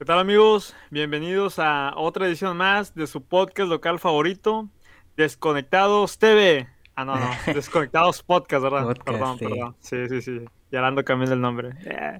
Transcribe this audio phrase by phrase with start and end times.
[0.00, 0.74] ¿Qué tal amigos?
[0.90, 4.70] Bienvenidos a otra edición más de su podcast local favorito,
[5.14, 6.66] Desconectados TV.
[6.94, 8.84] Ah, no, no, Desconectados Podcast, ¿verdad?
[8.84, 9.44] Podcast, perdón, sí.
[9.44, 9.76] perdón.
[9.80, 10.44] Sí, sí, sí.
[10.72, 11.74] Ya ando cambiando el nombre.
[11.84, 12.18] Eh,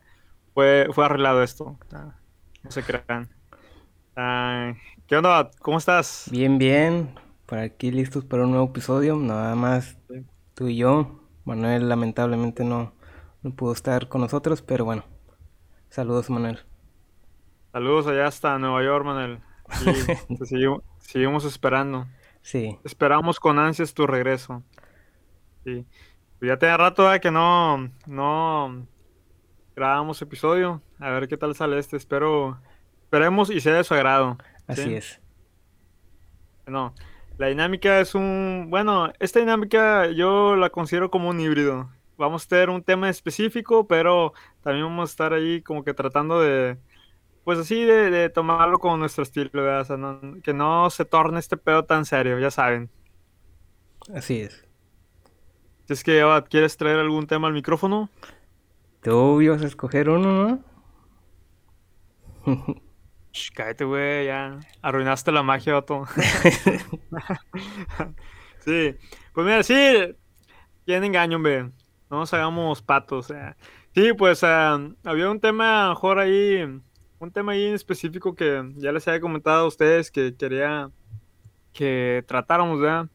[0.52, 1.78] fue, fue arreglado esto.
[1.90, 2.16] Ah,
[2.62, 3.30] no se crean.
[4.14, 4.74] Ah,
[5.06, 5.50] ¿Qué onda?
[5.62, 6.28] ¿Cómo estás?
[6.30, 7.14] Bien, bien.
[7.46, 9.16] Por aquí listos para un nuevo episodio.
[9.16, 9.96] Nada más
[10.52, 11.18] tú y yo.
[11.46, 12.92] Manuel lamentablemente no,
[13.40, 15.02] no pudo estar con nosotros, pero bueno.
[15.88, 16.69] Saludos, Manuel.
[17.72, 19.38] Saludos allá hasta Nueva York, Manuel.
[19.86, 22.06] Y te seguimos, seguimos esperando.
[22.42, 24.62] Sí, Esperamos con ansias tu regreso.
[25.64, 25.86] Sí.
[26.40, 28.86] Ya tenía rato eh, que no, no
[29.76, 30.82] grabamos episodio.
[30.98, 31.96] A ver qué tal sale este.
[31.96, 32.58] Espero,
[33.04, 34.38] esperemos y sea de su agrado.
[34.66, 34.94] así ¿sí?
[34.94, 35.20] es.
[36.66, 36.94] No,
[37.38, 41.90] la dinámica es un, bueno, esta dinámica yo la considero como un híbrido.
[42.16, 46.40] Vamos a tener un tema específico, pero también vamos a estar ahí como que tratando
[46.40, 46.76] de,
[47.50, 49.80] pues así, de, de tomarlo con nuestro estilo, ¿verdad?
[49.82, 52.90] O sea, no- que no se torne este pedo tan serio, ya saben.
[54.14, 54.64] Así es.
[55.86, 58.08] Si es que quieres traer algún tema al micrófono,
[59.02, 60.64] Tú ibas a escoger uno, ¿no?
[63.54, 66.04] Cállate, güey, ya arruinaste la magia, vato.
[68.58, 68.94] Sí,
[69.32, 69.74] pues mira, sí,
[70.86, 71.64] quién engaño, hombre.
[72.10, 73.26] No nos hagamos patos.
[73.26, 73.56] sea.
[73.94, 76.80] Sí, pues ah, había un tema, a lo mejor ahí,
[77.20, 80.90] un tema ahí en específico que ya les había comentado a ustedes que quería
[81.72, 83.08] que tratáramos, ¿verdad?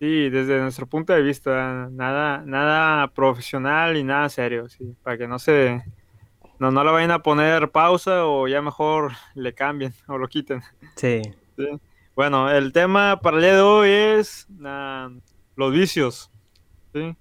[0.00, 5.28] Sí, desde nuestro punto de vista, nada, nada profesional y nada serio, sí, para que
[5.28, 5.82] no se,
[6.58, 10.62] no, no le vayan a poner pausa o ya mejor le cambien o lo quiten.
[10.96, 11.22] Sí.
[11.56, 11.68] Sí.
[12.14, 15.10] Bueno, el tema para el día de hoy es ah,
[15.54, 16.30] los vicios.
[16.94, 17.14] ¿sí?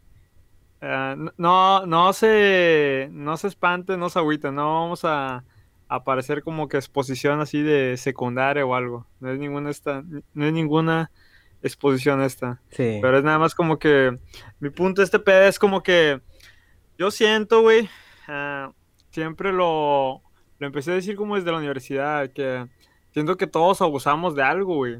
[0.81, 5.43] Ah, no, no se, no se espanten, no se agüiten, no vamos a,
[5.89, 9.07] a parecer como que exposición así de secundaria o algo.
[9.19, 11.11] No es ninguna esta, no es ninguna
[11.61, 12.61] exposición esta.
[12.69, 12.99] Sí.
[13.01, 14.17] Pero es nada más como que
[14.59, 16.21] mi punto de este pedo es como que
[16.97, 17.89] yo siento, güey,
[18.27, 18.71] ah,
[19.11, 20.21] siempre lo,
[20.59, 22.67] lo empecé a decir como desde la universidad, que
[23.11, 24.99] siento que todos abusamos de algo, güey.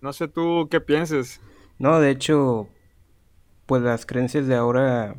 [0.00, 1.40] No sé tú qué pienses.
[1.78, 2.68] No, de hecho,
[3.66, 5.16] pues las creencias de ahora,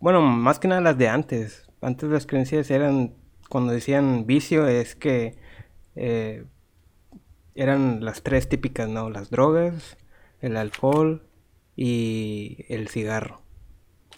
[0.00, 1.68] bueno, más que nada las de antes.
[1.82, 3.14] Antes las creencias eran,
[3.48, 5.36] cuando decían vicio, es que
[5.94, 6.44] eh,
[7.54, 9.10] eran las tres típicas, ¿no?
[9.10, 9.96] Las drogas,
[10.40, 11.22] el alcohol
[11.74, 13.40] y el cigarro.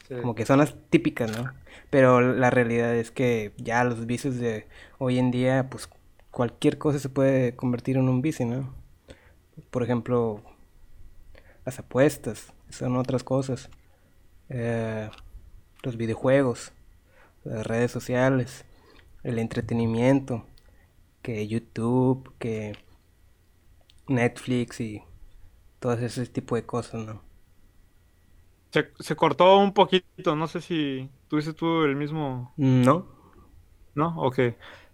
[0.09, 1.53] Como que son las típicas, ¿no?
[1.91, 4.67] Pero la realidad es que ya los vicios de
[4.99, 5.89] hoy en día, pues
[6.31, 8.75] cualquier cosa se puede convertir en un vicio, ¿no?
[9.71, 10.43] Por ejemplo,
[11.67, 13.69] las apuestas, son otras cosas.
[14.49, 15.11] Eh,
[15.83, 16.73] los videojuegos,
[17.45, 18.65] las redes sociales,
[19.23, 20.47] el entretenimiento,
[21.23, 22.77] que YouTube, que
[24.07, 25.03] Netflix y
[25.81, 27.23] todo ese tipo de cosas, ¿no?
[28.73, 33.07] Se, se cortó un poquito, no sé si tuviste tú el mismo, ¿No?
[33.95, 34.15] ¿no?
[34.19, 34.39] Ok.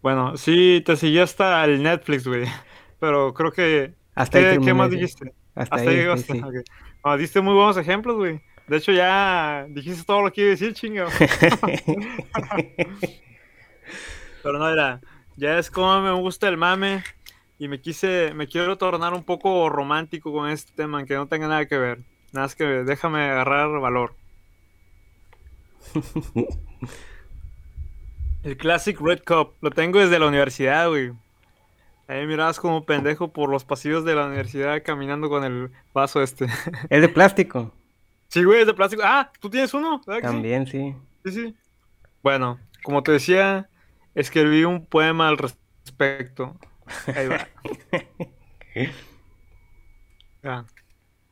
[0.02, 2.44] Bueno, sí, te seguí hasta el Netflix, güey.
[3.00, 3.94] Pero creo que...
[4.14, 5.34] Hasta ahí ¿Qué, qué más dijiste?
[5.54, 6.32] Hasta Hasta ahí, ahí llegaste.
[6.34, 6.42] sí.
[6.42, 6.54] ok.
[7.02, 8.40] Ah, diste muy buenos ejemplos, güey.
[8.66, 11.06] De hecho, ya dijiste todo lo que iba a decir, chinga.
[14.44, 15.00] Pero no era.
[15.36, 17.02] Ya es como me gusta el mame.
[17.58, 21.48] Y me quise, me quiero tornar un poco romántico con este tema, aunque no tenga
[21.48, 22.00] nada que ver.
[22.32, 24.14] Nada más que déjame agarrar valor.
[28.42, 31.12] El Classic Red Cup, lo tengo desde la universidad, güey.
[32.06, 36.48] Ahí mirabas como pendejo por los pasillos de la universidad caminando con el vaso este.
[36.90, 37.72] Es de plástico.
[38.28, 39.02] Sí, güey, es de plástico.
[39.02, 40.02] Ah, ¿tú tienes uno?
[40.20, 40.94] También, sí.
[41.24, 41.56] Sí, sí.
[42.22, 43.70] Bueno, como te decía,
[44.14, 46.58] escribí un poema al respecto.
[47.14, 47.48] Ahí va.
[50.42, 50.66] Ya.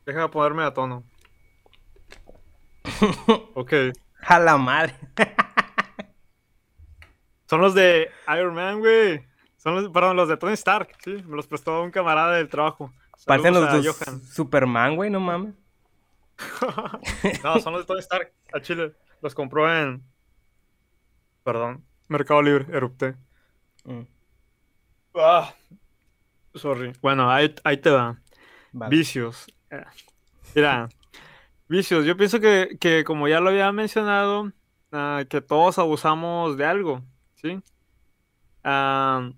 [0.07, 1.03] Deja de ponerme a tono.
[3.53, 3.73] Ok.
[4.25, 4.95] A la madre.
[7.47, 9.23] Son los de Iron Man, güey.
[9.57, 11.23] Son los, perdón, los de Tony Stark, sí.
[11.25, 12.91] Me los prestó un camarada del trabajo.
[13.25, 14.21] Parecen los Johan.
[14.23, 15.53] Superman, güey, no mames.
[17.43, 18.33] No, son los de Tony Stark.
[18.53, 18.93] A Chile.
[19.21, 20.03] Los compró en.
[21.43, 21.85] Perdón.
[22.13, 23.15] Mercado Libre, erupté.
[23.85, 24.03] Mm,
[25.15, 25.53] Ah.
[26.55, 26.93] Sorry.
[27.01, 28.19] Bueno, ahí, ahí te va.
[28.71, 28.95] vale.
[28.95, 29.45] Vicios.
[30.55, 30.89] Mira,
[31.67, 32.05] vicios.
[32.05, 34.51] Yo pienso que, que como ya lo había mencionado,
[34.91, 37.01] ah, que todos abusamos de algo,
[37.35, 37.61] ¿sí?
[38.63, 39.31] Ah,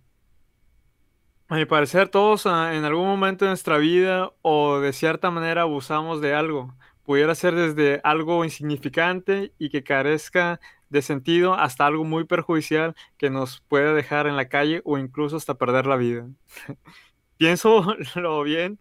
[1.48, 5.62] a mi parecer, todos ah, en algún momento de nuestra vida o de cierta manera
[5.64, 6.76] abusamos de algo.
[7.04, 13.30] Pudiera ser desde algo insignificante y que carezca de sentido hasta algo muy perjudicial que
[13.30, 16.28] nos puede dejar en la calle o incluso hasta perder la vida.
[17.38, 18.78] Pienso lo bien,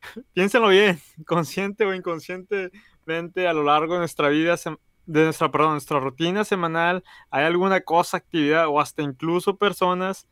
[0.34, 4.56] piénsenlo bien, consciente o inconscientemente a lo largo de nuestra vida,
[5.06, 10.28] de nuestra, perdón, nuestra rutina semanal, hay alguna cosa, actividad o hasta incluso personas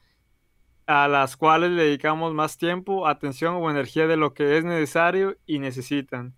[0.87, 5.37] a las cuales le dedicamos más tiempo, atención o energía de lo que es necesario
[5.47, 6.35] y necesitan.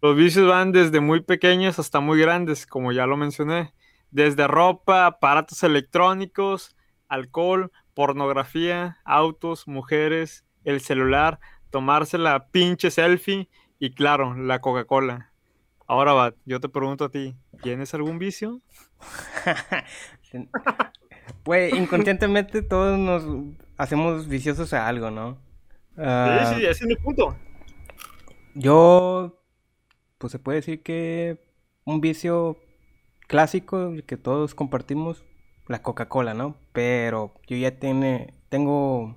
[0.00, 3.74] Los vicios van desde muy pequeños hasta muy grandes, como ya lo mencioné,
[4.10, 6.76] desde ropa, aparatos electrónicos,
[7.08, 11.40] alcohol, pornografía, autos, mujeres, el celular,
[11.70, 13.48] tomarse la pinche selfie
[13.78, 15.32] y claro, la Coca-Cola.
[15.86, 18.60] Ahora va, yo te pregunto a ti, ¿tienes algún vicio?
[21.42, 23.24] pues inconscientemente todos nos
[23.76, 25.38] hacemos viciosos a algo, ¿no?
[25.96, 27.36] sí, ah, sí, ese es mi punto.
[28.54, 29.42] Yo,
[30.18, 31.40] pues se puede decir que
[31.84, 32.58] un vicio
[33.30, 35.24] clásico que todos compartimos,
[35.68, 36.56] la Coca-Cola, ¿no?
[36.72, 39.16] Pero yo ya tiene, tengo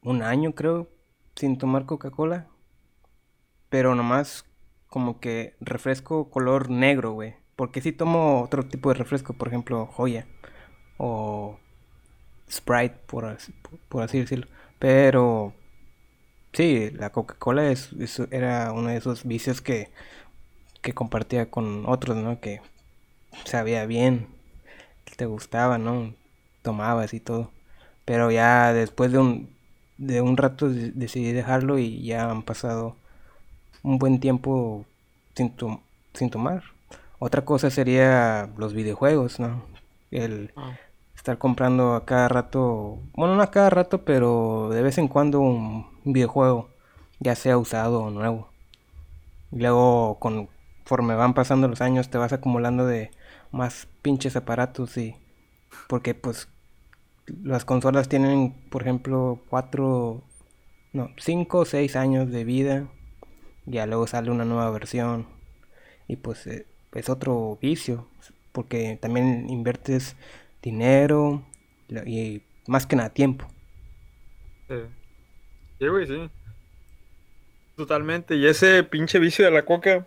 [0.00, 0.88] un año, creo,
[1.34, 2.46] sin tomar Coca-Cola.
[3.68, 4.44] Pero nomás
[4.86, 7.34] como que refresco color negro, güey.
[7.56, 10.28] Porque si tomo otro tipo de refresco, por ejemplo, joya
[10.98, 11.58] o
[12.48, 13.52] Sprite, por así,
[13.88, 14.46] por así decirlo.
[14.78, 15.52] Pero
[16.52, 17.90] sí, la Coca-Cola es,
[18.30, 19.90] era uno de esos vicios que,
[20.82, 22.40] que compartía con otros, ¿no?
[22.40, 22.60] Que
[23.44, 24.28] sabía bien,
[25.16, 26.14] te gustaba, ¿no?
[26.62, 27.50] Tomabas y todo.
[28.04, 29.56] Pero ya después de un,
[29.98, 32.96] de un rato decidí dejarlo y ya han pasado
[33.82, 34.84] un buen tiempo
[35.34, 35.54] sin,
[36.14, 36.64] sin tomar.
[37.18, 39.64] Otra cosa sería los videojuegos, ¿no?
[40.10, 40.76] El, ah
[41.22, 45.38] estar comprando a cada rato, bueno, no a cada rato, pero de vez en cuando
[45.38, 46.68] un videojuego,
[47.20, 48.48] ya sea usado o nuevo.
[49.52, 50.18] Y luego,
[50.82, 53.12] conforme van pasando los años, te vas acumulando de
[53.52, 55.14] más pinches aparatos y
[55.86, 56.48] porque pues
[57.42, 60.24] las consolas tienen, por ejemplo, cuatro,
[60.92, 62.88] no, cinco o seis años de vida.
[63.64, 65.28] Ya luego sale una nueva versión.
[66.08, 68.08] Y pues eh, es otro vicio.
[68.50, 70.16] Porque también inviertes
[70.62, 71.46] dinero
[72.04, 73.46] y más que nada tiempo.
[75.78, 76.28] Sí, güey, sí.
[77.76, 78.34] Totalmente.
[78.34, 80.06] Y ese pinche vicio de la coca.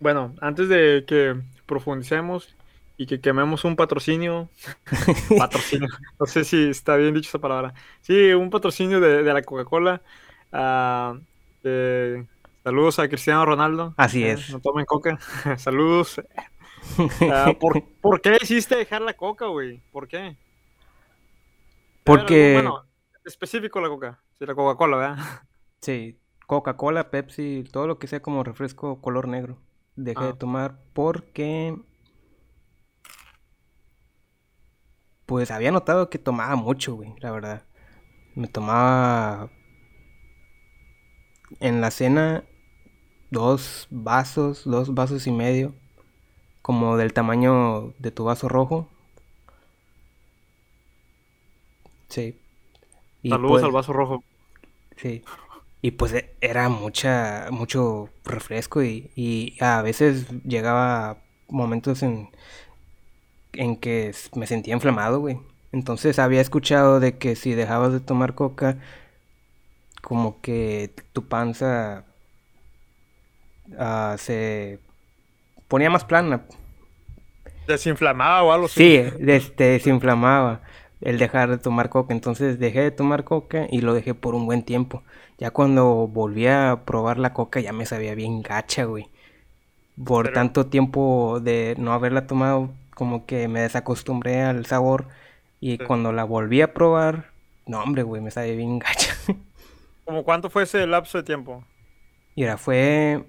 [0.00, 2.54] Bueno, antes de que profundicemos
[2.96, 4.48] y que quememos un patrocinio.
[5.38, 5.88] patrocinio.
[6.18, 7.74] No sé si está bien dicho esa palabra.
[8.00, 10.02] Sí, un patrocinio de, la Coca-Cola.
[10.52, 11.18] Ah,
[12.64, 13.94] saludos a Cristiano Ronaldo.
[13.96, 14.50] Así es.
[14.50, 15.18] No tomen coca.
[15.58, 16.20] saludos.
[17.32, 19.82] Ah, ¿por, qué hiciste dejar la coca, güey?
[19.90, 20.36] ¿Por qué?
[22.04, 22.52] Porque...
[22.54, 22.84] Bueno,
[23.24, 24.22] específico la coca.
[24.38, 25.24] Sí, la Coca-Cola, ¿verdad?
[25.80, 26.16] Sí,
[26.46, 29.58] Coca-Cola, Pepsi, todo lo que sea como refresco color negro.
[29.96, 30.38] Dejé de ah.
[30.38, 31.76] tomar porque...
[35.26, 37.64] Pues había notado que tomaba mucho, güey, la verdad.
[38.36, 39.50] Me tomaba
[41.60, 42.44] en la cena
[43.30, 45.74] dos vasos, dos vasos y medio
[46.62, 48.88] como del tamaño de tu vaso rojo.
[52.08, 52.38] Sí.
[53.22, 54.24] Saludos pues al vaso rojo.
[54.96, 55.22] Sí.
[55.82, 61.18] Y pues e, era mucha, mucho refresco y, y a veces llegaba
[61.48, 62.30] momentos en,
[63.52, 65.38] en que me sentía inflamado, güey.
[65.72, 68.78] Entonces había escuchado de que si dejabas de tomar coca,
[70.02, 72.04] como que tu panza
[73.68, 74.78] uh, se
[75.68, 76.46] ponía más plana.
[77.66, 78.80] ¿Desinflamaba o algo así?
[78.80, 80.62] Sí, este, desinflamaba
[81.00, 82.14] el dejar de tomar coca.
[82.14, 85.02] Entonces dejé de tomar coca y lo dejé por un buen tiempo.
[85.38, 89.10] Ya cuando volví a probar la coca ya me sabía bien gacha, güey.
[90.04, 95.08] Por tanto tiempo de no haberla tomado, como que me desacostumbré al sabor.
[95.60, 97.32] Y cuando la volví a probar,
[97.66, 99.14] no, hombre, güey, me sabía bien gacha.
[100.04, 101.64] ¿Cómo cuánto fue ese lapso de tiempo?
[102.36, 103.24] Mira, fue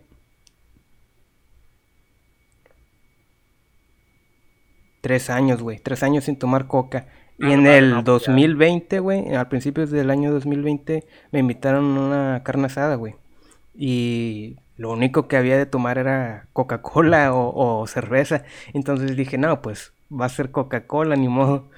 [5.02, 5.80] Tres años, güey.
[5.80, 7.08] Tres años sin tomar coca.
[7.39, 12.65] Y en el 2020, güey, al principio del año 2020, me invitaron a una carne
[12.65, 13.15] asada, güey.
[13.75, 18.44] Y lo único que había de tomar era Coca-Cola o, cerveza.
[18.74, 21.70] Entonces dije, no, pues va a ser Coca-Cola, ni modo.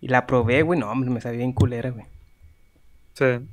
[0.00, 2.04] Y la probé, güey, no, me sabía bien culera, güey.
[3.14, 3.48] Sí.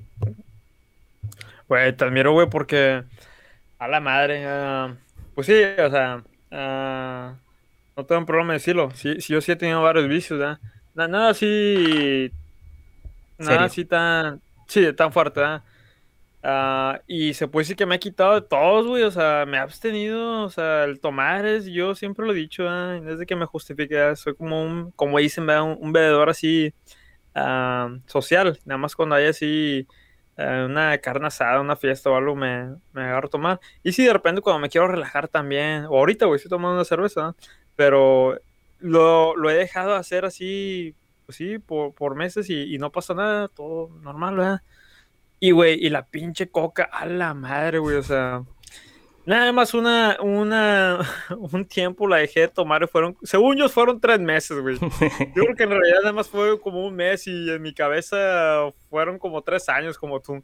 [1.67, 3.03] Güey, te admiro, güey, porque
[3.79, 4.93] a la madre, ah,
[5.33, 6.21] pues sí, o sea,
[6.51, 7.35] uh,
[7.97, 8.91] no tengo un problema de decirlo.
[8.91, 10.59] Sí, sí, yo sí he tenido varios vicios, ¿verdad?
[10.95, 12.31] Nada, así.
[13.37, 14.41] Nada así tan.
[14.67, 15.63] Sí, tan fuerte, ¿verdad?
[16.41, 19.03] Ah, y se puede decir que me ha quitado de todos, güey.
[19.03, 20.43] O sea, me ha abstenido.
[20.43, 23.01] O sea, el tomar es, yo siempre lo he dicho, ¿eh?
[23.01, 26.73] desde que me justifique, soy como un, como dicen, un, un bebedor así
[27.35, 28.59] ah, social.
[28.65, 29.87] Nada más cuando hay así
[30.37, 33.59] eh, una carne asada, una fiesta o algo, me, me agarro a tomar.
[33.83, 36.85] Y si de repente cuando me quiero relajar también, o ahorita, güey, estoy tomando una
[36.85, 37.35] cerveza,
[37.75, 38.39] pero
[38.79, 42.91] lo, lo he dejado de hacer así, pues sí, por, por meses y, y no
[42.91, 44.61] pasa nada, todo normal, ¿verdad?
[45.39, 48.43] Y, güey, y la pinche coca, a la madre, güey, o sea,
[49.25, 50.99] nada más una, una,
[51.37, 54.77] un tiempo la dejé de tomar fueron, según yo, fueron tres meses, güey.
[54.79, 58.69] Yo creo que en realidad nada más fue como un mes y en mi cabeza
[58.89, 60.43] fueron como tres años, como tú.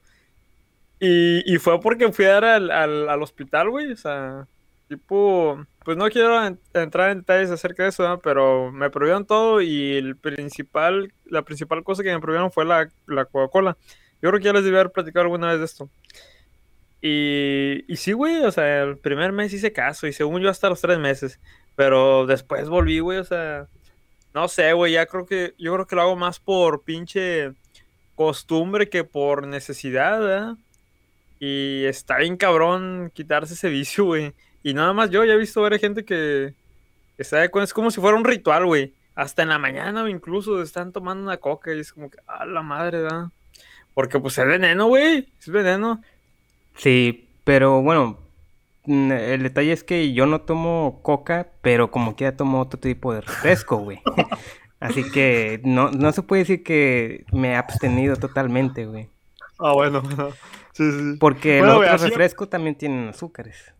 [1.00, 4.48] Y, y fue porque fui a dar al, al, al hospital, güey, o sea,
[4.92, 9.62] tipo, pues no quiero en, entrar en detalles acerca de eso, pero me prohibieron todo
[9.62, 13.78] y el principal, la principal cosa que me prohibieron fue la, la Coca-Cola.
[14.22, 15.90] Yo creo que ya les debí haber platicado alguna vez de esto.
[17.02, 20.70] Y, y sí, güey, o sea, el primer mes hice caso y según yo hasta
[20.70, 21.40] los tres meses.
[21.76, 23.68] Pero después volví, güey, o sea,
[24.34, 27.54] no sé, güey, ya creo que, yo creo que lo hago más por pinche
[28.16, 30.58] costumbre que por necesidad, ¿verdad?
[31.40, 34.34] Y está bien cabrón quitarse ese vicio, güey.
[34.64, 36.54] Y nada más yo ya he visto ver gente que,
[37.18, 38.94] que sabe, es como si fuera un ritual, güey.
[39.16, 42.62] Hasta en la mañana, incluso están tomando una coca y es como que, a la
[42.62, 43.26] madre, ¿verdad?
[43.94, 45.28] Porque pues es veneno, güey.
[45.40, 46.02] Es veneno.
[46.76, 48.20] Sí, pero bueno,
[48.86, 53.14] mm, el detalle es que yo no tomo coca, pero como quiera tomo otro tipo
[53.14, 54.00] de refresco, güey.
[54.80, 59.10] Así que no, no se puede decir que me he abstenido totalmente, güey.
[59.60, 60.02] Ah, bueno.
[60.74, 61.18] sí, sí.
[61.20, 63.74] Porque Bueno, los güey, otros así- refrescos también tienen azúcares.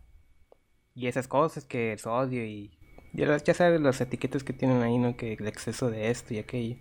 [0.94, 2.70] Y esas cosas que el sodio y...
[3.12, 5.16] Ya, ya sabes las etiquetas que tienen ahí, ¿no?
[5.16, 6.76] Que el exceso de esto y aquello.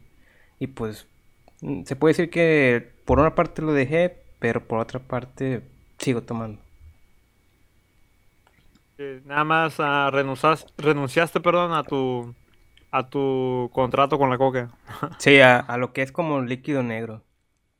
[0.60, 1.08] Y pues
[1.62, 5.62] mm, se puede decir que por una parte lo dejé, pero por otra parte
[6.00, 6.60] sigo tomando.
[8.98, 12.36] Que Nada más ah, renuncias- renunciaste, perdón, a tu
[12.92, 14.72] a tu contrato con la coca.
[15.20, 17.24] Sí, a, a lo que es como líquido negro.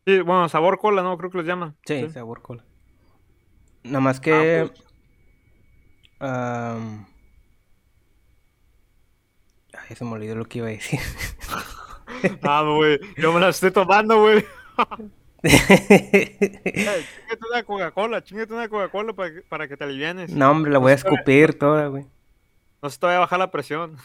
[0.06, 1.18] Sí, bueno, sabor cola, ¿no?
[1.18, 1.76] Creo que les llaman.
[1.86, 2.64] Sí, sabor cola.
[3.84, 4.70] Nada más que...
[4.70, 4.91] pues.
[6.22, 7.06] Am,
[9.74, 11.00] Ay, se me olvidó lo que iba a decir.
[12.44, 13.00] Ah, güey.
[13.18, 14.46] Yo me la estoy tomando, güey.
[15.44, 20.30] Eh, Chingate una Coca-Cola, chingate una Coca-Cola para, que- para que te alivianes.
[20.32, 22.06] No, hombre, la voy a escupir toda, güey.
[22.84, 23.98] No se te vaya a bajar la presión.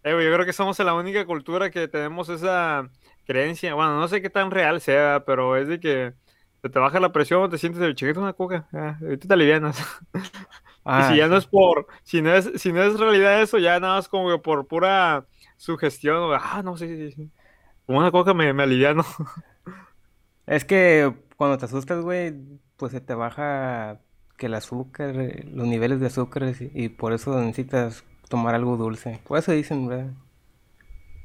[0.08, 2.88] Eh, güey, yo creo que somos la única cultura que tenemos esa
[3.25, 3.74] creencia.
[3.74, 6.13] Bueno, no sé qué tan real sea, pero es de que
[6.65, 8.67] se te baja la presión, te sientes de chiquito una coca.
[8.74, 9.77] Ah, ahorita te alivianas.
[9.84, 10.36] Ah,
[10.95, 13.79] y si ya no es por, si no es, si no es realidad eso, ya
[13.79, 16.17] nada más como que por pura sugestión.
[16.17, 17.31] o, Ah, no, sí, sí, sí.
[17.86, 19.05] Como una coca me, me aliviano.
[20.45, 22.34] Es que cuando te asustas, güey,
[22.77, 24.01] pues se te baja
[24.38, 28.77] que el azúcar, eh, los niveles de azúcar y, y por eso necesitas tomar algo
[28.77, 29.22] dulce.
[29.25, 30.13] Por eso dicen, ¿verdad?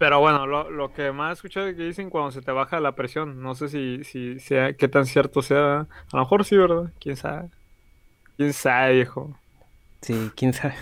[0.00, 2.80] Pero bueno, lo, lo que más he escuchado es que dicen cuando se te baja
[2.80, 3.42] la presión.
[3.42, 5.80] No sé si, si sea, qué tan cierto sea.
[5.80, 6.90] A lo mejor sí, ¿verdad?
[6.98, 7.50] ¿Quién sabe?
[8.38, 9.38] ¿Quién sabe, viejo?
[10.00, 10.74] Sí, quién sabe.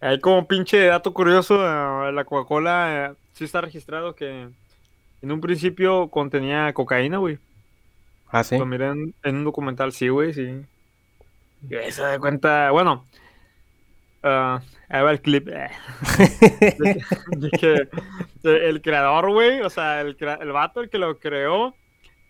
[0.00, 4.48] Hay como pinche dato curioso, eh, la Coca-Cola eh, sí está registrado que
[5.22, 7.40] en un principio contenía cocaína, güey.
[8.28, 8.56] Ah, sí.
[8.56, 10.64] Lo miré en, en un documental, sí, güey, sí.
[11.62, 13.04] Y se da cuenta, bueno,
[14.22, 15.48] ah, ahí va el clip.
[15.48, 15.70] eh,
[16.78, 17.04] de,
[17.36, 17.88] de que
[18.42, 21.74] de- el creador, güey, o sea, el, el vato, el que lo creó,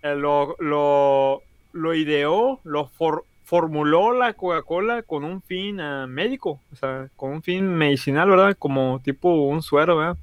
[0.03, 1.43] eh, lo, lo,
[1.73, 7.33] lo ideó, lo for- formuló la Coca-Cola con un fin ah, médico, o sea, con
[7.33, 8.57] un fin medicinal, ¿verdad?
[8.59, 10.17] Como tipo un suero, ¿verdad?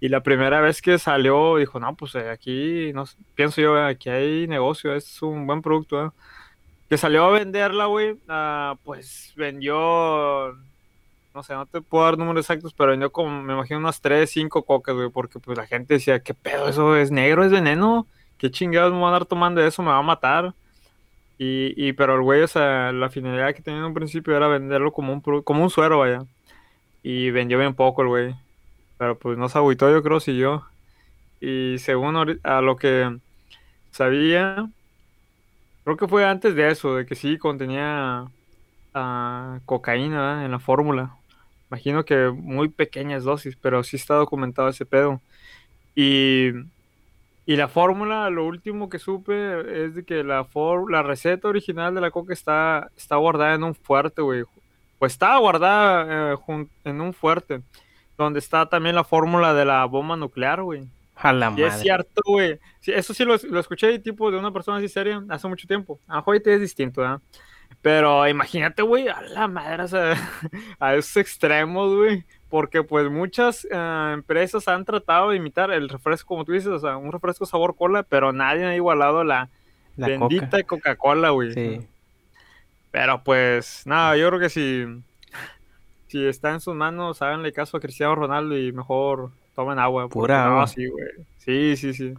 [0.00, 3.84] Y la primera vez que salió, dijo, no, pues eh, aquí, no, pienso yo, eh,
[3.88, 6.12] aquí hay negocio, es un buen producto, ¿verdad?
[6.88, 10.54] Que salió a venderla, güey, ah, pues vendió,
[11.34, 14.30] no sé, no te puedo dar números exactos, pero vendió como, me imagino, unas 3,
[14.30, 16.68] 5 cocas, güey, porque pues la gente decía, ¿qué pedo?
[16.68, 17.44] ¿Eso es negro?
[17.44, 18.06] ¿Es veneno?
[18.38, 19.82] ¿Qué chingados me van a dar tomando eso?
[19.82, 20.54] ¿Me va a matar?
[21.38, 24.46] Y, y pero el güey, o sea, la finalidad que tenía en un principio era
[24.48, 26.24] venderlo como un, como un suero, vaya.
[27.02, 28.34] Y vendió bien poco el güey.
[28.98, 30.64] Pero pues no se agüitó, yo creo, siguió.
[31.40, 33.18] Y según a lo que
[33.90, 34.68] sabía,
[35.84, 38.26] creo que fue antes de eso, de que sí contenía
[38.94, 41.16] ah, cocaína en la fórmula.
[41.74, 45.20] Imagino que muy pequeñas dosis, pero sí está documentado ese pedo.
[45.96, 46.50] Y,
[47.46, 51.92] y la fórmula, lo último que supe es de que la, for- la receta original
[51.92, 54.44] de la coca está, está guardada en un fuerte, güey.
[55.00, 57.60] Pues estaba guardada eh, en un fuerte,
[58.16, 60.84] donde está también la fórmula de la bomba nuclear, güey.
[61.16, 61.82] A la Y es madre.
[61.82, 62.60] cierto, güey.
[62.78, 65.98] Sí, eso sí lo, lo escuché tipo de una persona así seria hace mucho tiempo.
[66.06, 67.20] A lo mejor es distinto, ¿verdad?
[67.84, 70.14] Pero imagínate, güey, a la madre, o sea,
[70.80, 72.24] a esos extremos, güey.
[72.48, 76.78] Porque pues muchas eh, empresas han tratado de imitar el refresco, como tú dices, o
[76.78, 79.50] sea, un refresco sabor cola, pero nadie ha igualado la,
[79.96, 80.94] La bendita coca.
[80.94, 81.52] Coca-Cola, güey.
[81.52, 81.86] Sí.
[82.90, 84.86] Pero pues, nada, yo creo que si,
[86.06, 90.08] si está en sus manos, háganle caso a Cristiano Ronaldo y mejor tomen agua.
[90.08, 90.68] Pura no, agua.
[90.68, 91.06] sí, güey.
[91.36, 92.14] Sí, sí, sí.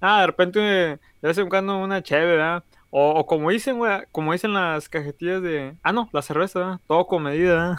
[0.00, 2.64] Ah, de repente, de vez en cuando una cheve, ¿verdad?
[2.96, 5.74] O, o como dicen, güey, como dicen las cajetillas de...
[5.82, 6.80] Ah, no, la cerveza.
[6.86, 7.76] Todo con medida.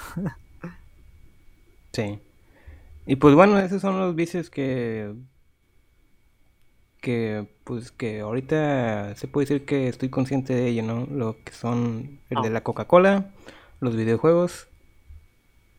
[1.94, 2.20] Sí.
[3.06, 5.14] Y pues bueno, esos son los vicios que
[7.02, 11.06] que pues que ahorita se puede decir que estoy consciente de ello, ¿no?
[11.06, 12.52] Lo que son el de Ah.
[12.52, 13.32] la Coca-Cola,
[13.80, 14.68] los videojuegos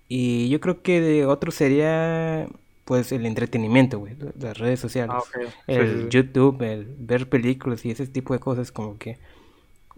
[0.09, 2.47] y yo creo que de otro sería
[2.87, 5.21] pues el entretenimiento, güey, la- las redes sociales, Ah,
[5.69, 6.09] el sí.
[6.11, 9.19] YouTube, el ver películas y ese tipo de cosas como que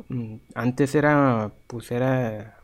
[0.09, 2.59] mm, antes era pues era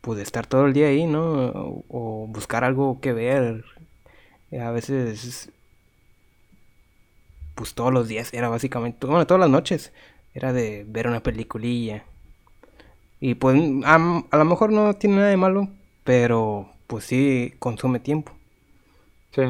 [0.00, 1.22] pues estar todo el día ahí, ¿no?
[1.50, 3.64] O, o buscar algo que ver.
[4.60, 5.50] A veces,
[7.54, 9.92] pues todos los días era básicamente, bueno, todas las noches
[10.34, 12.04] era de ver una peliculilla.
[13.20, 15.68] Y pues a, a lo mejor no tiene nada de malo,
[16.04, 18.32] pero pues sí consume tiempo.
[19.34, 19.42] Sí.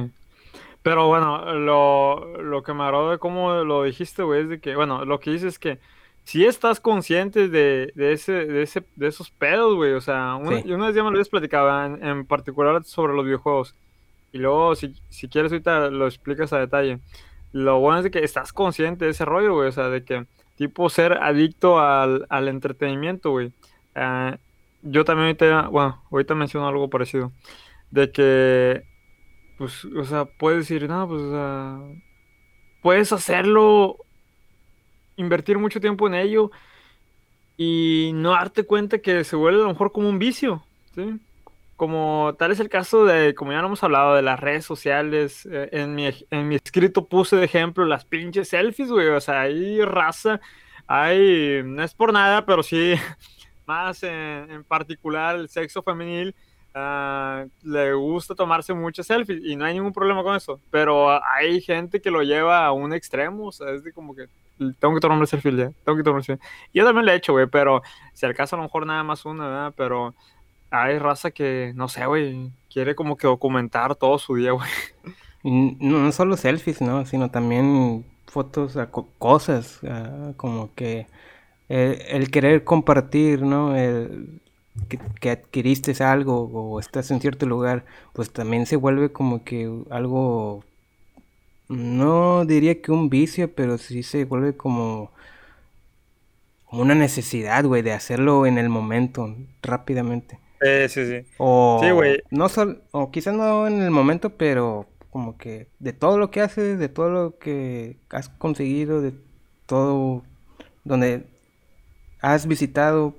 [0.82, 4.76] Pero bueno, lo, lo que me agradó de cómo lo dijiste, güey, es de que,
[4.76, 5.80] bueno, lo que dices es que
[6.22, 10.62] si estás consciente de, de ese, de ese, de esos pedos, güey, o sea, una,
[10.62, 10.72] Sí.
[10.72, 13.74] una vez ya me lo habías platicado, en, en particular sobre los videojuegos,
[14.32, 17.00] y luego si, si quieres ahorita lo explicas a detalle.
[17.50, 20.26] Lo bueno es de que estás consciente de ese rollo, güey, o sea, de que
[20.56, 23.50] tipo ser adicto al, al entretenimiento, güey.
[23.96, 24.38] Ah,
[24.82, 27.32] yo también ahorita, bueno, ahorita menciono algo parecido,
[27.90, 28.84] de que
[29.62, 31.78] pues, o sea, puedes decir, no, pues, o sea,
[32.82, 33.96] puedes hacerlo,
[35.16, 36.50] invertir mucho tiempo en ello
[37.56, 41.20] y no darte cuenta que se vuelve a lo mejor como un vicio, ¿sí?
[41.76, 45.46] Como tal es el caso de, como ya no hemos hablado, de las redes sociales.
[45.50, 49.08] eh, en mi, en mi escrito puse de ejemplo las pinches selfies, güey.
[49.08, 50.40] O sea, hay raza,
[50.86, 52.94] hay, no es por nada, pero sí,
[53.72, 56.34] más en, en particular el sexo femenil
[56.74, 60.60] ah, le gusta tomarse muchas selfies y no hay ningún problema con eso.
[60.70, 64.26] Pero hay gente que lo lleva a un extremo, o sea, es de como que
[64.78, 66.46] tengo que tomarme selfie ya, tengo que tomarme selfie.
[66.72, 67.82] Yo también lo he hecho, güey, pero
[68.12, 69.74] si al caso a lo mejor nada más una, ¿verdad?
[69.76, 70.14] Pero
[70.70, 74.70] hay raza que, no sé, güey, quiere como que documentar todo su día, güey.
[75.44, 77.04] No, no solo selfies, ¿no?
[77.04, 78.78] Sino también fotos,
[79.18, 81.06] cosas, ah, como que
[81.74, 83.76] el querer compartir, ¿no?
[83.76, 84.40] El
[84.88, 89.70] que, que adquiriste algo o estás en cierto lugar, pues también se vuelve como que
[89.90, 90.64] algo,
[91.68, 95.10] no diría que un vicio, pero sí se vuelve como,
[96.64, 100.38] como una necesidad, güey, de hacerlo en el momento, rápidamente.
[100.60, 101.26] Eh, sí, sí.
[101.38, 102.18] O Sí, güey.
[102.30, 106.40] no sol- o quizás no en el momento, pero como que de todo lo que
[106.40, 109.14] haces, de todo lo que has conseguido, de
[109.66, 110.24] todo
[110.84, 111.26] donde
[112.22, 113.14] has visitado,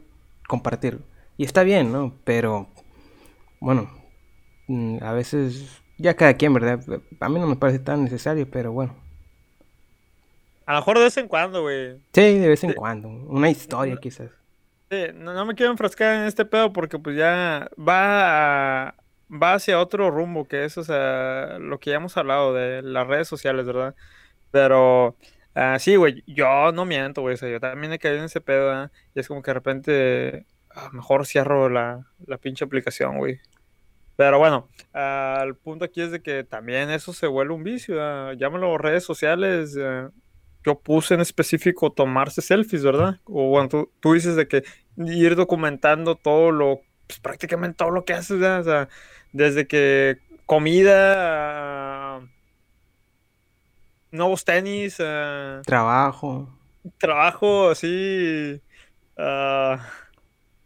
[0.48, 1.02] compartirlo.
[1.38, 2.16] Y está bien, ¿no?
[2.24, 2.68] Pero
[3.60, 3.90] bueno,
[4.68, 6.80] mm, a veces ya cada quien, ¿verdad?
[7.20, 8.96] A mí no me parece tan necesario, pero bueno.
[10.66, 11.98] A lo mejor de vez en cuando, güey.
[12.14, 12.76] Sí, de vez en Sí.
[12.76, 13.10] cuando.
[13.10, 14.32] Una historia quizás.
[14.90, 18.96] Sí, no, no me quiero enfrascar en este pedo porque pues ya va a-
[19.30, 23.08] va hacia otro rumbo que es, o sea, lo que ya hemos hablado de las
[23.08, 23.96] redes sociales, ¿verdad?
[24.52, 25.16] Pero
[25.56, 28.42] ah, sí, güey, yo no miento, güey, o sea, yo también he caído en ese
[28.42, 28.92] pedo, ¿verdad?
[29.16, 33.40] Y es como que de repente, ah, mejor cierro la, la pinche aplicación, güey.
[34.16, 37.96] Pero bueno, ah, el punto aquí es de que también eso se vuelve un vicio,
[37.96, 38.34] ¿verdad?
[38.34, 40.08] Llámalo redes sociales, eh,
[40.64, 43.20] yo puse en específico tomarse selfies, ¿verdad?
[43.26, 44.64] O bueno, tú, tú dices de que
[44.98, 48.60] ir documentando todo lo, pues, prácticamente todo lo que haces, ¿verdad?
[48.62, 48.90] O sea,
[49.34, 51.73] desde que comida,
[54.14, 56.48] nuevos tenis, a Trabajo.
[56.98, 58.62] trabajo, así,
[59.18, 59.86] ah,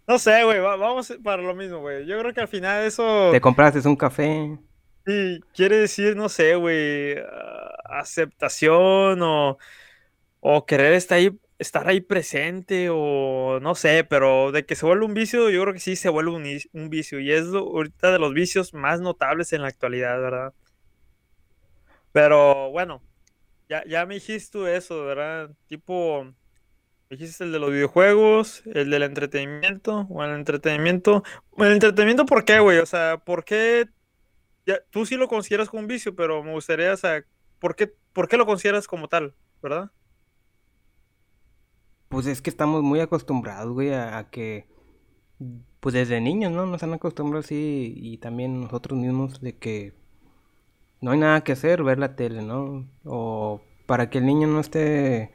[0.07, 2.05] no sé, güey, va- vamos para lo mismo, güey.
[2.05, 4.57] Yo creo que al final eso Te compraste un café.
[5.05, 9.57] sí, quiere decir, no sé, güey, ah, aceptación o,
[10.41, 15.05] o querer estar ahí, estar ahí presente o no sé, pero de que se vuelve
[15.05, 16.31] un vicio, yo creo que sí se vuelve
[16.73, 20.53] un, vicio y es lo- ahorita de los vicios más notables en la actualidad, ¿verdad?
[22.11, 23.01] Pero bueno,
[23.69, 25.51] ya, ya me dijiste eso, ¿verdad?
[25.67, 31.23] Tipo, me dijiste el de los videojuegos, el del entretenimiento, o el entretenimiento.
[31.57, 32.79] ¿El entretenimiento por qué, güey?
[32.79, 33.87] O sea, ¿por qué
[34.67, 37.23] ya, tú sí lo consideras como un vicio, pero me gustaría, o sea,
[37.59, 39.91] ¿por qué, ¿por qué lo consideras como tal, verdad?
[42.09, 44.67] Pues es que estamos muy acostumbrados, güey, a, que,
[45.79, 46.65] pues desde niños, ¿no?
[46.65, 49.93] Nos han acostumbrado así y también nosotros mismos de que
[51.01, 52.85] no hay nada que hacer, ver la tele, ¿no?
[53.05, 55.31] O para que el niño no esté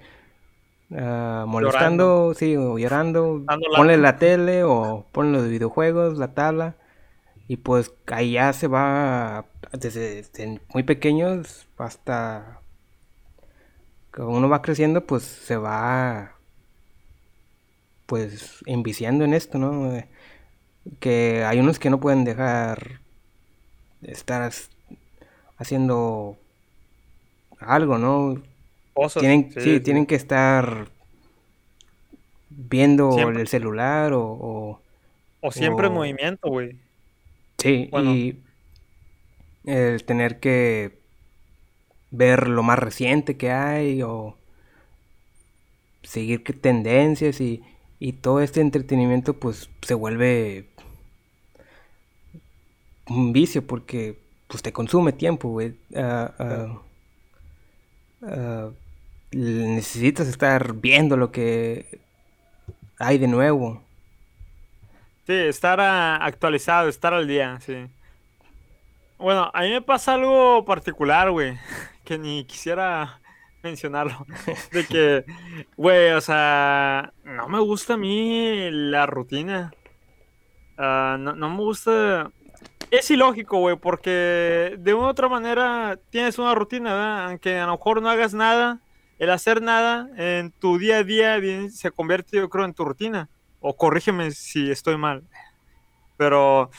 [0.91, 3.45] uh, molestando, sí, o llorando,
[3.77, 6.77] ponle la tele o ponle los videojuegos, la tabla.
[7.49, 12.61] Y pues ahí ya se va desde, muy pequeños hasta
[14.13, 16.37] que uno va creciendo, pues se va
[18.07, 19.93] pues enviciando en esto, ¿no?
[21.01, 23.01] Que hay unos que no pueden dejar
[24.01, 24.43] de estar
[25.63, 26.37] haciendo
[27.59, 28.43] algo, ¿no?
[29.19, 30.89] tienen, sí, tienen que estar
[32.51, 34.81] viendo el celular o...
[35.45, 36.77] O, siempre en movimiento, güey.
[37.59, 38.37] Sí, y
[39.65, 41.01] el tener que
[42.13, 44.37] ver lo más reciente que hay o
[46.03, 47.63] seguir qué tendencias y,
[47.99, 50.69] y todo este entretenimiento pues se vuelve
[53.09, 54.22] un vicio porque
[54.53, 55.75] pues te consume tiempo, güey.
[55.97, 56.81] Ah, ah,
[58.23, 58.69] ah,
[59.33, 62.01] necesitas estar viendo lo que
[62.99, 63.83] hay de nuevo.
[65.27, 67.87] Sí, estar actualizado, estar al día, sí.
[69.17, 71.57] Bueno, a mí me pasa algo particular, güey,
[72.05, 73.21] que ni quisiera
[73.63, 74.27] mencionarlo.
[74.71, 75.25] De que,
[75.79, 79.73] güey, o sea, no me gusta a mí la rutina.
[80.77, 82.31] no, no me gusta
[82.93, 87.25] es ilógico, güey, porque de una otra manera tienes una rutina, ¿verdad?
[87.29, 88.81] Aunque a lo mejor no hagas nada,
[89.19, 93.31] el hacer nada en tu día a día se convierte, yo creo, en tu rutina.
[93.61, 95.23] O corrígeme si estoy mal.
[96.19, 96.71] Pero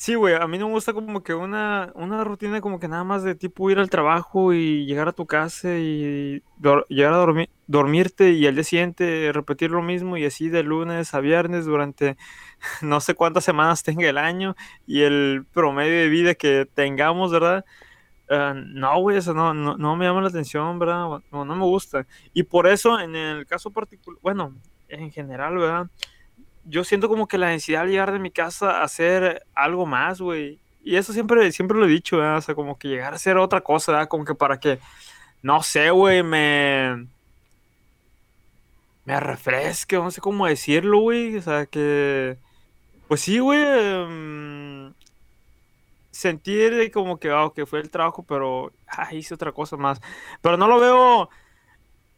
[0.00, 3.04] sí, güey, a mí no me gusta como que una, una rutina como que nada
[3.04, 6.42] más de tipo ir al trabajo y llegar a tu casa y
[6.88, 11.12] llegar a dormir, dormirte y al día siguiente repetir lo mismo y así de lunes
[11.12, 12.16] a viernes durante
[12.82, 17.66] no sé cuántas semanas tenga el año y el promedio de vida que tengamos, ¿verdad?
[18.30, 21.20] Ah, no, güey, eso no, no, me llama la atención, ¿verdad?
[21.30, 22.06] No, no me gusta.
[22.32, 24.56] Y por eso, en el caso particular, bueno,
[24.88, 25.90] en general, ¿verdad?
[26.64, 30.20] Yo siento como que la necesidad de llegar de mi casa a hacer algo más,
[30.20, 30.60] güey.
[30.82, 32.38] Y eso siempre, siempre lo he dicho, ¿verdad?
[32.38, 34.08] O sea, como que llegar a hacer otra cosa, ¿verdad?
[34.08, 34.78] Como que para que,
[35.42, 37.06] no sé, güey, me
[39.04, 41.36] me refresque, no sé cómo decirlo, güey.
[41.36, 42.38] O sea, que
[43.08, 43.60] pues sí, güey.
[43.60, 44.94] Em,
[46.12, 50.00] sentir como que, ah, que fue el trabajo, pero ah, hice otra cosa más.
[50.40, 51.28] Pero no lo veo.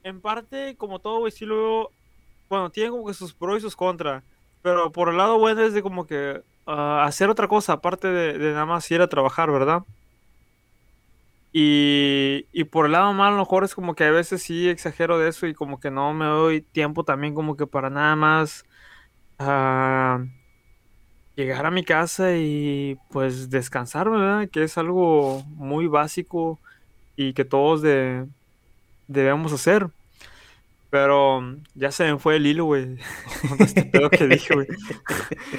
[0.03, 1.91] En parte, como todo, güey, sí lo veo.
[2.51, 4.23] Bueno, tiene como que sus pros y sus contras.
[4.63, 8.39] Pero por el lado bueno es de como que ah, hacer otra cosa, aparte de,
[8.53, 9.83] nada más ir a trabajar, ¿verdad?
[11.53, 14.69] Y, y, por el lado malo, a lo mejor es como que a veces sí
[14.71, 18.17] exagero de eso y como que no me doy tiempo también como que para nada
[18.17, 18.65] más
[19.39, 20.25] uh,
[21.37, 24.49] llegar a mi casa y pues descansar, ¿verdad?
[24.49, 26.59] Que es algo muy básico
[27.17, 27.83] y que todos
[29.09, 29.91] debemos hacer.
[30.93, 31.41] Pero
[31.75, 32.85] ya se me fue el hilo, güey.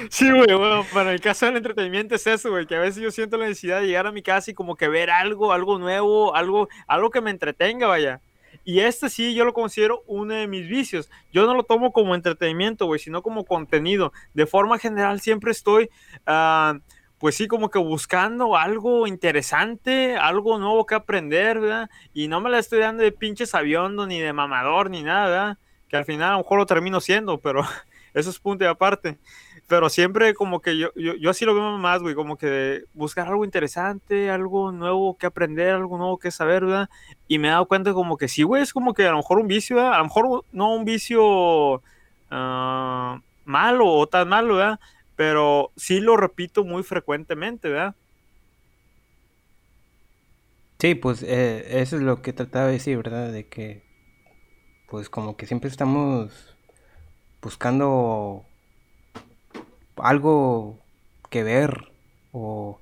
[0.08, 3.10] Sí, güey, bueno, para el caso del entretenimiento es eso, güey, que a veces yo
[3.10, 6.36] siento la necesidad de llegar a mi casa y como que ver algo, algo nuevo,
[6.36, 8.20] algo, algo que me entretenga, vaya.
[8.64, 11.10] Y este sí, yo lo considero uno de mis vicios.
[11.32, 14.12] Yo no lo tomo como entretenimiento, güey, sino como contenido.
[14.34, 15.90] De forma general, siempre estoy,
[16.28, 16.78] uh,
[17.18, 21.90] pues sí, como que buscando algo interesante, algo nuevo que aprender, ¿verdad?
[22.12, 25.58] Y no me la estoy dando de pinche sabiondo, ni de mamador, ni nada, ¿verdad?
[25.88, 27.62] Que al final a lo mejor lo termino siendo, pero
[28.14, 29.18] eso es punto y aparte.
[29.66, 33.44] Pero siempre como que yo, yo, así lo veo más, güey, como que buscar algo
[33.46, 36.90] interesante, algo nuevo que aprender, algo nuevo que saber, ¿verdad?
[37.28, 39.38] Y me he dado cuenta como que sí, güey, es como que a lo mejor
[39.38, 39.94] un vicio, ¿verdad?
[39.94, 41.80] A lo mejor no un vicio uh,
[43.44, 44.80] malo o tan malo, ¿verdad?
[45.16, 47.94] Pero sí lo repito muy frecuentemente, ¿verdad?
[50.78, 53.32] Sí, pues eh, eso es lo que trataba de decir, ¿verdad?
[53.32, 53.82] De que,
[54.88, 56.56] pues como que siempre estamos
[57.40, 58.44] buscando
[59.96, 60.78] algo
[61.30, 61.92] que ver
[62.32, 62.80] o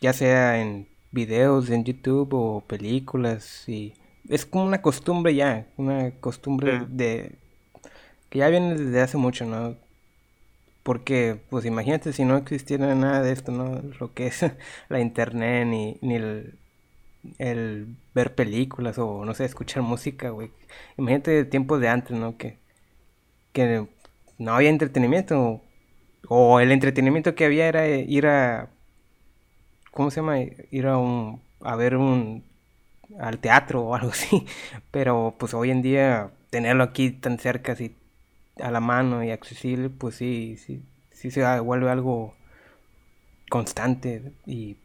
[0.00, 3.94] ya sea en videos en YouTube o películas y
[4.28, 7.38] es como una costumbre ya, una costumbre de
[8.28, 9.76] que ya viene desde hace mucho, ¿no?
[10.86, 13.82] Porque, pues imagínate si no existiera nada de esto, ¿no?
[14.00, 14.44] Lo que es
[14.88, 16.14] la internet ni, ni
[17.38, 20.50] el, ver películas o, no sé, escuchar música, güey.
[20.96, 22.36] Imagínate tiempos de antes, ¿no?
[22.38, 22.58] Que,
[23.52, 23.86] que
[24.38, 25.60] no había entretenimiento.
[26.28, 28.70] O el entretenimiento que había era ir a
[29.96, 30.38] ¿cómo se llama?
[30.70, 32.44] Ir a un, a ver un,
[33.18, 34.46] al teatro o algo así.
[34.92, 37.96] Pero pues hoy en día tenerlo aquí tan cerca, así
[38.60, 42.34] a la mano y accesible, pues sí, sí, sí se vuelve algo
[43.48, 44.76] constante y,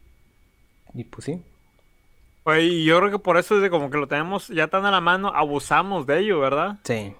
[0.94, 1.42] y pues sí.
[2.60, 4.90] y yo creo que por eso es de como que lo tenemos ya tan a
[4.90, 6.78] la mano, abusamos de ello, ¿verdad?
[6.84, 7.14] Sí.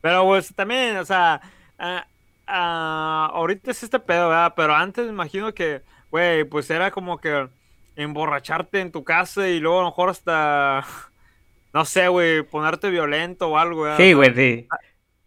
[0.00, 1.40] Pero pues también, o sea,
[1.78, 2.06] ah,
[2.46, 4.54] ah, ahorita es este pedo, ¿verdad?
[4.56, 7.48] Pero antes me imagino que, güey, pues era como que
[7.96, 10.84] emborracharte en tu casa y luego a lo mejor hasta,
[11.74, 13.96] no sé, güey, ponerte violento o algo, ¿verdad?
[13.96, 14.68] Sí, güey, sí.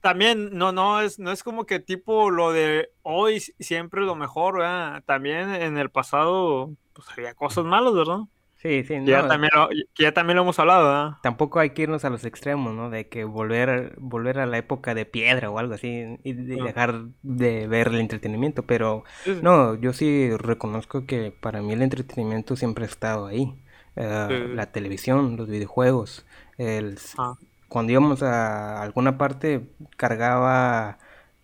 [0.02, 4.58] También, no, no, es, no es como que tipo lo de hoy siempre lo mejor,
[4.58, 5.04] ¿verdad?
[5.06, 8.22] También en el pasado, pues había cosas malas, ¿verdad?
[8.62, 11.18] Sí, sí, ya también lo, ya también lo hemos hablado, ¿verdad?
[11.24, 12.92] Tampoco hay que irnos a los extremos, ¿no?
[12.92, 17.68] De que volver, volver a la época de piedra o algo así y, dejar de
[17.68, 19.04] ver el entretenimiento, pero
[19.42, 23.52] no, yo sí reconozco que para mí el entretenimiento siempre ha estado ahí.
[23.96, 26.26] Eh, la televisión, los videojuegos,
[26.58, 27.34] el, ah.
[27.72, 30.98] Cuando íbamos a alguna parte cargaba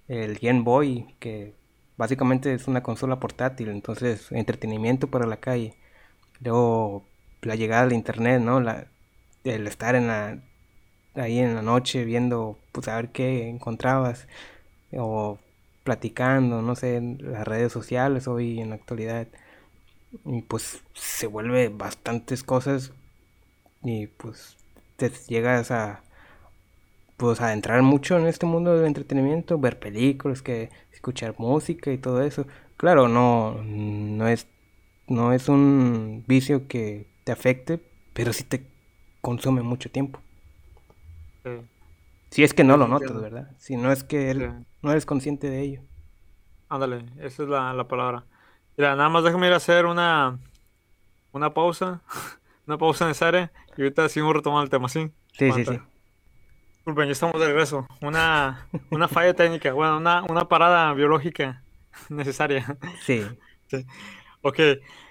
[0.09, 1.55] el Game Boy, que
[1.95, 5.77] básicamente es una consola portátil, entonces entretenimiento para la calle.
[6.41, 7.05] Luego
[7.41, 8.59] la llegada del internet, ¿no?
[8.59, 8.87] La,
[9.45, 10.43] el estar en la,
[11.15, 14.27] ahí en la noche viendo, pues a ver qué encontrabas,
[14.91, 15.39] o
[15.85, 19.27] platicando, no sé, en las redes sociales hoy en la actualidad.
[20.25, 22.91] Y pues se vuelve bastantes cosas
[23.81, 24.57] y pues
[24.97, 26.03] te llegas a
[27.17, 31.97] pues a entrar mucho en este mundo del entretenimiento, ver películas, que escuchar música y
[31.97, 32.45] todo eso.
[32.77, 34.47] Claro, no no es
[35.07, 37.81] no es un vicio que te afecte,
[38.13, 38.67] pero sí te
[39.21, 40.19] consume mucho tiempo.
[42.29, 43.51] Si es que no lo notas, ¿verdad?
[43.57, 44.33] Si no es que
[44.81, 45.81] no eres consciente de ello.
[46.69, 48.25] Ándale, esa es la, palabra.
[48.75, 50.37] Mira, nada más déjame ir a hacer una,
[51.31, 52.01] una pausa,
[52.67, 55.09] una pausa necesaria y ahorita seguimos retomando el tema, ¿sí?
[55.31, 55.79] Sí, sí, sí.
[56.87, 57.85] Disculpen, ya estamos de regreso.
[57.99, 61.61] Una, una falla técnica, bueno, una, una parada biológica
[62.09, 62.77] necesaria.
[63.01, 63.25] Sí.
[63.69, 63.85] sí.
[64.41, 64.57] Ok,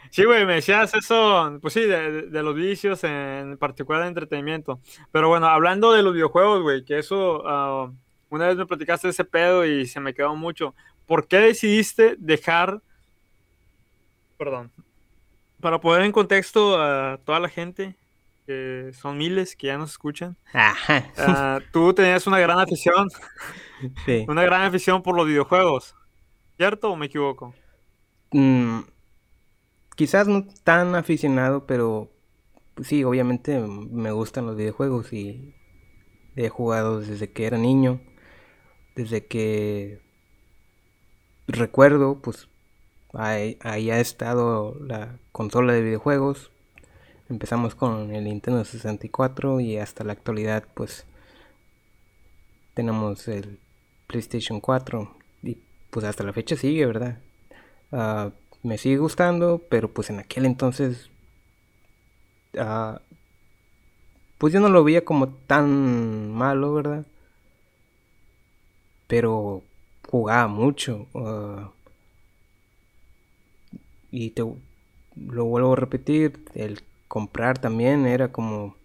[0.08, 4.80] Sí, güey, me decías eso, pues sí, de, los vicios, en particular de entretenimiento.
[5.12, 7.94] Pero bueno, hablando de los videojuegos, güey, que eso, uh,
[8.30, 10.74] una vez me platicaste ese pedo y se me quedó mucho.
[11.04, 12.80] ¿Por qué decidiste dejar,
[14.38, 14.72] perdón,
[15.60, 17.96] para poner en contexto a toda la gente,
[18.46, 23.08] que son miles que ya nos escuchan, uh, tú tenías una gran afición,
[24.04, 24.24] sí.
[24.28, 25.94] una gran afición por los videojuegos,
[26.56, 27.54] ¿cierto o me equivoco?
[28.30, 28.80] Mm
[29.96, 32.12] quizás no tan aficionado, pero
[32.74, 35.54] pues sí, obviamente me gustan los videojuegos y
[36.36, 38.00] he jugado desde que era niño,
[38.94, 40.02] desde que
[41.48, 42.48] recuerdo, pues
[43.14, 46.52] ahí, ha estado la consola de videojuegos.
[47.28, 51.06] Empezamos con el Nintendo 64 y hasta la actualidad pues
[52.74, 53.58] tenemos el
[54.06, 55.58] PlayStation 4 y
[55.90, 57.18] pues hasta la fecha sigue, ¿verdad?
[57.90, 58.30] Uh,
[58.62, 61.10] me sigue gustando, pero pues en aquel entonces,
[62.54, 62.98] uh,
[64.38, 67.06] pues yo no lo veía como tan malo, ¿verdad?
[69.08, 69.64] Pero
[70.08, 71.08] jugaba mucho.
[71.12, 71.70] Uh,
[74.12, 74.42] y te
[75.16, 78.76] lo vuelvo a repetir, el comprar también era como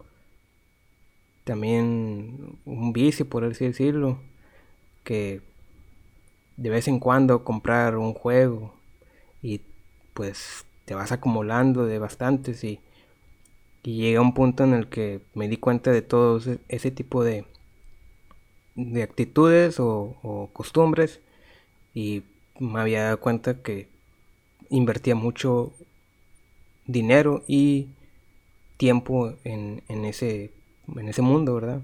[1.44, 4.20] también un vicio, por así decirlo,
[5.04, 5.42] que
[6.58, 8.74] de vez en cuando comprar un juego
[9.42, 9.62] y
[10.14, 12.80] pues te vas acumulando de bastantes y,
[13.84, 17.46] y llega un punto en el que me di cuenta de todo ese, tipo de,
[18.76, 21.20] de actitudes o, costumbres
[21.94, 22.24] y
[22.60, 23.88] me había dado cuenta que
[24.70, 25.74] invertía mucho
[26.86, 27.90] dinero y
[28.82, 30.50] tiempo en, ese,
[30.88, 31.82] en ese mundo, ¿verdad?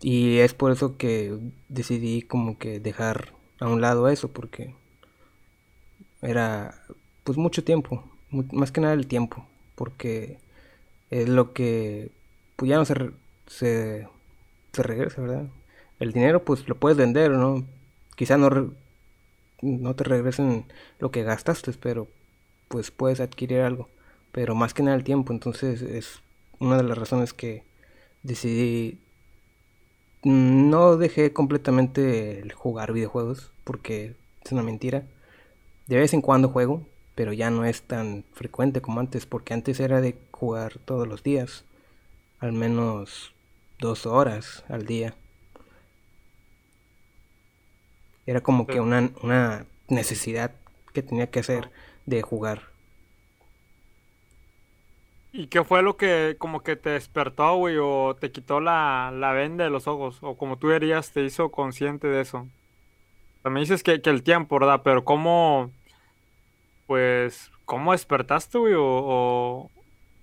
[0.00, 1.38] Y es por eso que
[1.68, 4.74] decidí como que dejar a un lado eso, porque
[6.20, 6.82] era
[7.22, 10.38] pues mucho tiempo, más que nada el tiempo, porque
[11.10, 12.10] es lo que
[12.56, 13.12] pues ya no se,
[13.46, 14.08] se,
[14.72, 15.46] se regresa, ¿verdad?
[16.00, 17.64] El dinero pues lo puedes vender, ¿no?
[18.16, 18.74] Quizá no,
[19.62, 20.64] no te regresen
[20.98, 22.08] lo que gastaste, pero
[22.66, 23.88] pues puedes adquirir algo,
[24.32, 26.20] pero más que nada el tiempo, entonces es
[26.58, 27.64] una de las razones que
[28.22, 28.98] decidí
[30.24, 35.04] no dejé completamente el jugar videojuegos porque es una mentira.
[35.86, 39.80] De vez en cuando juego, pero ya no es tan frecuente como antes, porque antes
[39.80, 41.64] era de jugar todos los días,
[42.40, 43.32] al menos
[43.80, 45.14] dos horas al día.
[48.26, 50.52] Era como que una, una necesidad
[50.92, 51.70] que tenía que hacer
[52.06, 52.62] de jugar
[55.38, 59.30] ¿Y qué fue lo que como que te despertó, güey, o te quitó la, la
[59.30, 60.18] venda de los ojos?
[60.20, 62.48] O como tú dirías, te hizo consciente de eso.
[63.44, 64.80] También dices que, que el tiempo, ¿verdad?
[64.82, 65.70] Pero ¿cómo,
[66.88, 68.74] pues, cómo despertaste, güey?
[68.76, 69.70] O,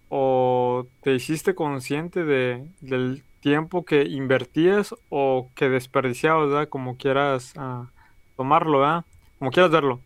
[0.10, 6.68] o, te hiciste consciente de, del tiempo que invertías o que desperdiciabas, ¿verdad?
[6.68, 7.90] Como quieras ah,
[8.36, 9.06] tomarlo, ¿verdad?
[9.40, 10.02] Como quieras verlo.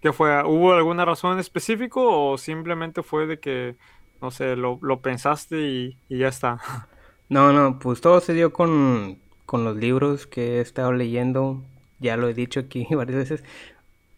[0.00, 0.40] ¿Qué fue?
[0.44, 3.74] ¿Hubo alguna razón en específico o simplemente fue de que
[4.20, 6.60] no sé, lo, lo pensaste y, y, ya está.
[7.28, 11.62] No, no, pues todo se dio con, con los libros que he estado leyendo.
[11.98, 13.44] Ya lo he dicho aquí varias veces,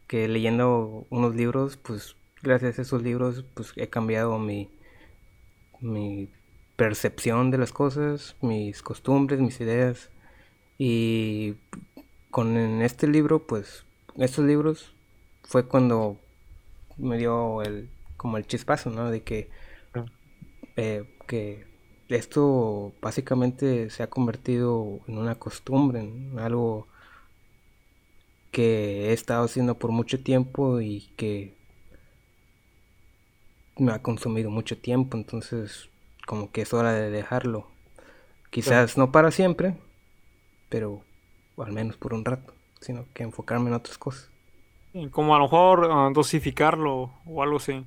[0.07, 4.71] que leyendo unos libros, pues gracias a esos libros, pues he cambiado mi,
[5.81, 6.29] mi
[6.77, 10.11] percepción de las cosas, mis costumbres, mis ideas.
[10.79, 11.57] Y
[12.31, 13.85] con este libro, pues,
[14.17, 14.95] estos libros
[15.43, 16.19] fue cuando
[16.97, 19.11] me dio el, como el chispazo, ¿no?
[19.11, 19.51] De que
[20.79, 21.67] eh, que
[22.09, 26.87] esto básicamente se ha convertido en una costumbre, en algo
[28.53, 31.53] que he estado haciendo por mucho tiempo y que
[33.77, 35.91] me ha consumido mucho tiempo, entonces
[36.27, 37.67] como que es hora de dejarlo.
[38.51, 39.77] Quizás no para siempre,
[40.69, 41.03] pero
[41.57, 44.31] al menos por un rato, sino que enfocarme en otras cosas.
[45.11, 47.85] Como a lo mejor ah, dosificarlo o algo así.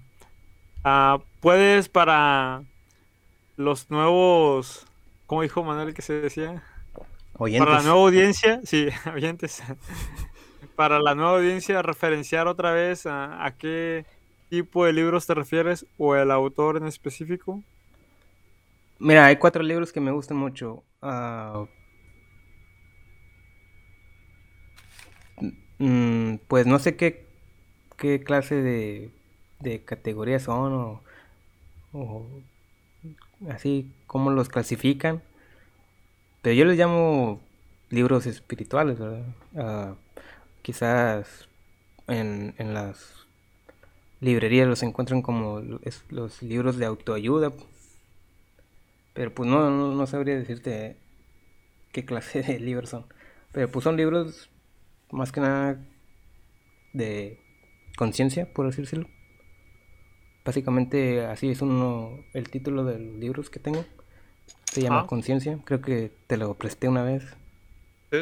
[0.84, 2.64] Ah, puedes para
[3.62, 4.86] los nuevos,
[5.28, 6.64] ¿cómo dijo Manuel que se decía?
[7.38, 7.66] Oyentes.
[7.66, 9.64] Para la nueva audiencia, sí, oyentes.
[10.76, 14.06] Para la nueva audiencia, referenciar otra vez a, qué
[14.50, 17.64] tipo de libros te refieres o el autor en específico.
[19.00, 20.84] Mira, hay cuatro libros que me gustan mucho.
[21.02, 21.68] Uh,
[26.48, 27.26] pues no sé qué,
[27.98, 29.10] qué clase de,
[29.60, 31.02] de categorías son o,
[31.94, 32.26] o
[33.50, 35.22] así como los clasifican.
[36.42, 37.42] Pero yo les llamo
[37.90, 38.98] libros espirituales.
[39.56, 39.96] Ah,
[40.62, 41.48] quizás
[42.08, 43.28] en, en, las
[44.20, 45.62] librerías los encuentran como
[46.10, 47.52] los libros de autoayuda.
[49.14, 50.98] Pero pues no, no, sabría decirte
[51.92, 53.06] qué clase de libros son.
[53.52, 54.50] Pero pues son libros
[55.12, 55.78] más que nada
[56.94, 57.40] de
[57.98, 59.08] conciencia, por decirlo.
[60.44, 63.86] Básicamente así es uno el título de los libros que tengo.
[64.72, 65.60] Se llama Conciencia.
[65.66, 67.24] Creo que te lo presté una vez.
[68.12, 68.18] Sí,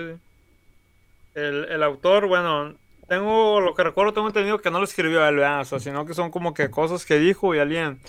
[1.35, 2.75] El, el, autor, bueno,
[3.07, 5.65] tengo lo que recuerdo, tengo entendido que no lo escribió él, ¿verdad?
[5.79, 7.99] sino que son como que cosas que dijo y alguien,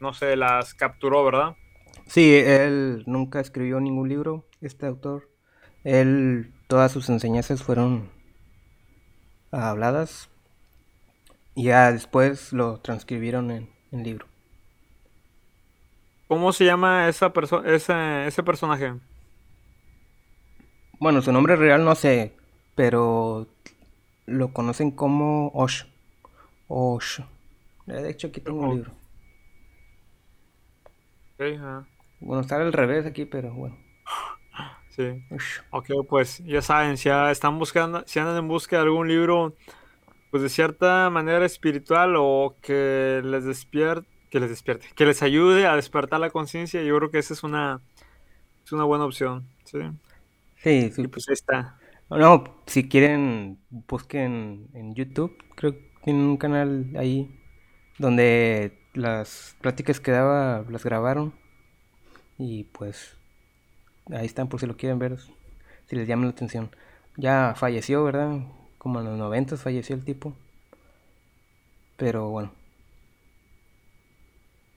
[0.00, 1.56] no sé, las capturó, ¿verdad?
[2.06, 5.30] Sí, él nunca escribió ningún libro, este autor.
[5.84, 8.10] Él, todas sus enseñanzas fueron
[9.50, 10.31] habladas
[11.54, 14.26] y ya después lo transcribieron en, en libro.
[16.28, 17.32] ¿Cómo se llama esa
[17.66, 18.94] ese, ese personaje?
[20.98, 22.34] Bueno, su nombre real no sé,
[22.74, 23.46] pero
[24.24, 25.84] lo conocen como Osh.
[26.68, 27.20] Osh.
[27.86, 28.92] De hecho, aquí tengo un libro.
[32.20, 33.76] Bueno, está al revés aquí, pero bueno.
[34.90, 35.24] Sí.
[35.70, 39.56] Ok, pues ya saben, si están buscando, si andan en busca de algún libro
[40.32, 45.66] pues de cierta manera espiritual o que les despierte, que les despierte, que les ayude
[45.66, 47.82] a despertar la conciencia, yo creo que esa es una,
[48.64, 49.80] es una buena opción, ¿sí?
[50.56, 51.06] Sí, sí.
[51.06, 51.76] pues ahí está.
[52.08, 57.38] No, si quieren, busquen en YouTube, creo que tienen un canal ahí
[57.98, 61.34] donde las pláticas que daba las grabaron
[62.38, 63.18] y pues
[64.10, 65.18] ahí están por si lo quieren ver,
[65.88, 66.70] si les llama la atención.
[67.18, 68.40] Ya falleció, ¿verdad?
[68.82, 70.34] Como en los 90 falleció el tipo.
[71.96, 72.50] Pero bueno.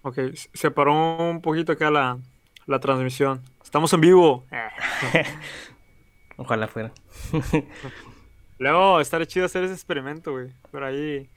[0.04, 0.20] Ok,
[0.54, 2.20] se paró un poquito acá la,
[2.68, 3.42] la transmisión.
[3.64, 4.44] Estamos en vivo.
[6.38, 6.92] Ojalá fuera.
[8.60, 10.54] Luego estaría chido hacer ese experimento, güey.
[10.72, 11.28] Pero ahí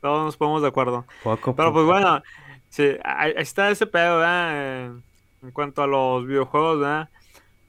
[0.00, 1.04] todos nos ponemos de acuerdo.
[1.22, 2.22] Pero pues bueno,
[2.70, 4.94] sí, ahí está ese pedo, ¿verdad?
[5.42, 7.10] En cuanto a los videojuegos, ¿verdad?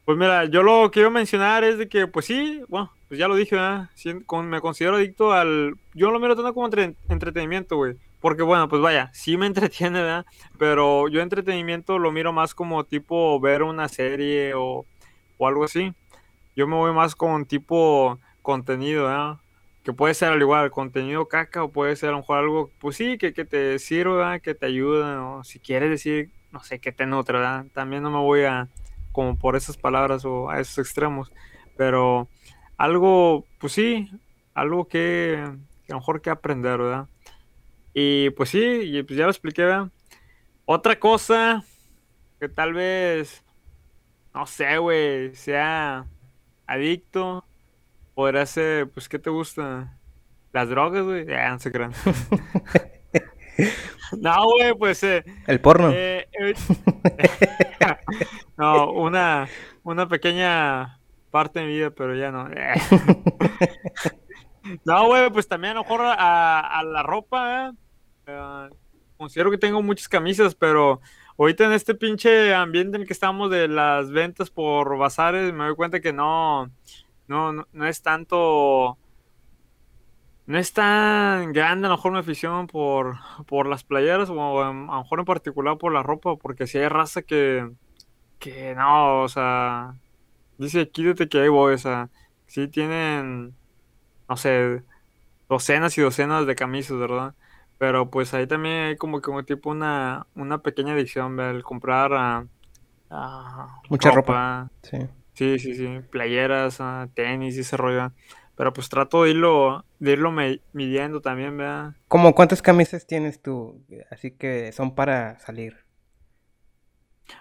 [0.05, 3.27] Pues mira, yo lo que quiero mencionar es de que, pues sí, bueno, pues ya
[3.27, 3.91] lo dije, ¿verdad?
[4.43, 5.75] me considero adicto al...
[5.93, 6.67] Yo lo miro tanto como
[7.09, 7.95] entretenimiento, güey.
[8.19, 10.25] Porque bueno, pues vaya, sí me entretiene, ¿verdad?
[10.57, 14.87] Pero yo entretenimiento lo miro más como tipo ver una serie o,
[15.37, 15.93] o algo así.
[16.55, 19.37] Yo me voy más con tipo contenido, ¿verdad?
[19.83, 22.95] Que puede ser al igual, contenido caca o puede ser a lo mejor algo, pues
[22.95, 26.91] sí, que, que te sirva, que te ayuda, o si quieres decir, no sé, que
[26.91, 27.67] te nutre, ¿verdad?
[27.75, 28.69] También no me voy a
[29.11, 31.31] como por esas palabras o a esos extremos,
[31.77, 32.27] pero
[32.77, 34.09] algo, pues sí,
[34.53, 35.57] algo que, a
[35.89, 37.07] lo mejor que aprender, ¿verdad?
[37.93, 39.89] Y pues sí, y pues ya lo expliqué, ¿verdad?
[40.65, 41.63] Otra cosa
[42.39, 43.43] que tal vez,
[44.33, 46.05] no sé, güey, sea
[46.67, 47.45] adicto,
[48.15, 49.97] podría ser, pues, ¿qué te gusta?
[50.51, 51.25] Las drogas, güey.
[51.25, 51.93] Ya, no se crean.
[54.19, 55.03] no, güey, pues.
[55.03, 55.89] Eh, El porno.
[55.91, 56.53] eh, eh,
[58.57, 59.47] no, una,
[59.83, 60.99] una pequeña
[61.33, 62.47] parte de mi vida, pero ya no.
[64.85, 67.71] no, güey, pues también a lo mejor a, a la ropa, ¿eh?
[68.27, 68.69] Eh,
[69.17, 71.01] considero que tengo muchas camisas, pero
[71.39, 75.65] ahorita en este pinche ambiente en el que estamos de las ventas por bazares, me
[75.65, 76.67] doy cuenta que no,
[77.27, 78.99] no, no, no es tanto,
[80.45, 83.15] no es tan grande a lo mejor mi afición por,
[83.47, 86.89] por las playeras o a lo mejor en particular por la ropa, porque si hay
[86.89, 87.71] raza que,
[88.37, 89.95] que no, o sea,
[90.63, 92.09] dice quítate que ahí voy, o sea,
[92.47, 93.53] sí tienen,
[94.29, 94.83] no sé,
[95.49, 97.35] docenas y docenas de camisas, ¿verdad?
[97.77, 101.55] Pero pues ahí también hay como que un tipo una, una pequeña adicción, ¿verdad?
[101.55, 102.47] El comprar a,
[103.09, 104.69] a Mucha ropa.
[104.83, 104.97] Sí.
[105.33, 108.11] Sí, sí, sí, playeras, ah, tenis y ese rollo.
[108.55, 110.31] Pero pues trato de irlo, de irlo
[110.73, 111.95] midiendo también, ¿verdad?
[112.07, 113.83] ¿Cómo cuántas camisas tienes tú?
[114.11, 115.82] Así que son para salir.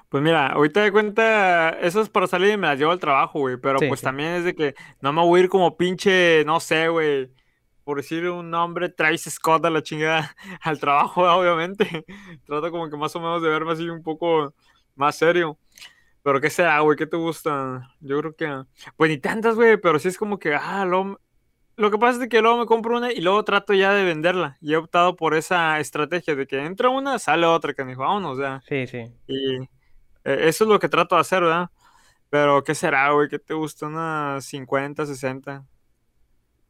[0.09, 3.41] Pues mira, ahorita de cuenta, eso es para salir y me las llevo al trabajo,
[3.41, 3.57] güey.
[3.57, 4.05] Pero Sí, pues sí.
[4.05, 7.30] también es de que no me voy a ir como pinche, no sé, güey.
[7.85, 12.05] Por decir un nombre, Travis Scott a la chingada al trabajo, obviamente.
[12.47, 14.55] Trato como que más o menos de verme así un poco
[14.95, 15.59] más serio.
[16.22, 16.97] Pero ¿qué será, güey?
[16.97, 17.91] ¿Qué te gusta?
[18.01, 18.64] Yo creo que...
[18.97, 21.18] Pues ni tantas, güey, pero sí es como que, ah, luego...
[21.77, 24.59] Lo que pasa es que luego me compro una y luego trato ya de venderla.
[24.61, 28.03] Y he optado por esa estrategia de que entra una, sale otra, que me dijo,
[28.03, 28.62] vámonos, ya.
[28.68, 29.12] Sí, sí.
[29.27, 29.62] Y
[30.25, 31.70] eh, eso es lo que trato de hacer, ¿verdad?
[32.29, 33.29] Pero ¿qué será, güey?
[33.29, 33.87] ¿Qué te gusta?
[33.87, 35.64] Unas 50, 60,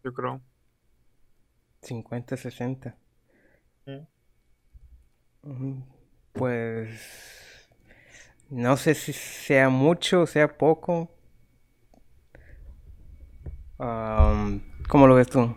[0.04, 0.40] yo creo.
[1.82, 2.96] 50, 60.
[5.42, 5.82] Mm.
[6.32, 7.68] Pues
[8.50, 11.10] no sé si sea mucho o sea poco.
[14.92, 15.56] ¿Cómo lo ves tú?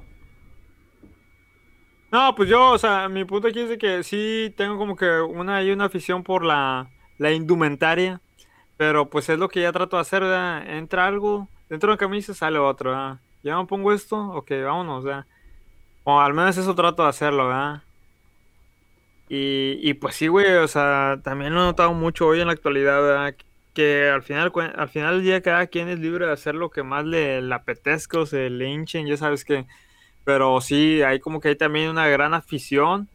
[2.09, 5.19] No, pues yo, o sea, mi punto aquí es de que sí tengo como que
[5.19, 8.21] una y una afición por la, la indumentaria,
[8.77, 10.65] pero pues es lo que ya trato de hacer, ¿verdad?
[10.77, 13.19] Entra algo, dentro de una camisa sale otro, ¿verdad?
[13.43, 15.25] Ya me pongo esto, ok, vámonos, ¿verdad?
[16.05, 17.83] O al menos eso trato de hacerlo, ¿verdad?
[19.27, 22.53] Y, y pues sí, güey, o sea, también lo he notado mucho hoy en la
[22.53, 23.35] actualidad, ¿verdad?
[23.75, 27.05] Que al final, al final día cada quien es libre de hacer lo que más
[27.05, 29.65] le, le apetezca o se le hinchen, ya sabes que...
[30.25, 33.09] Pero sí, hay como que hay también una gran afición,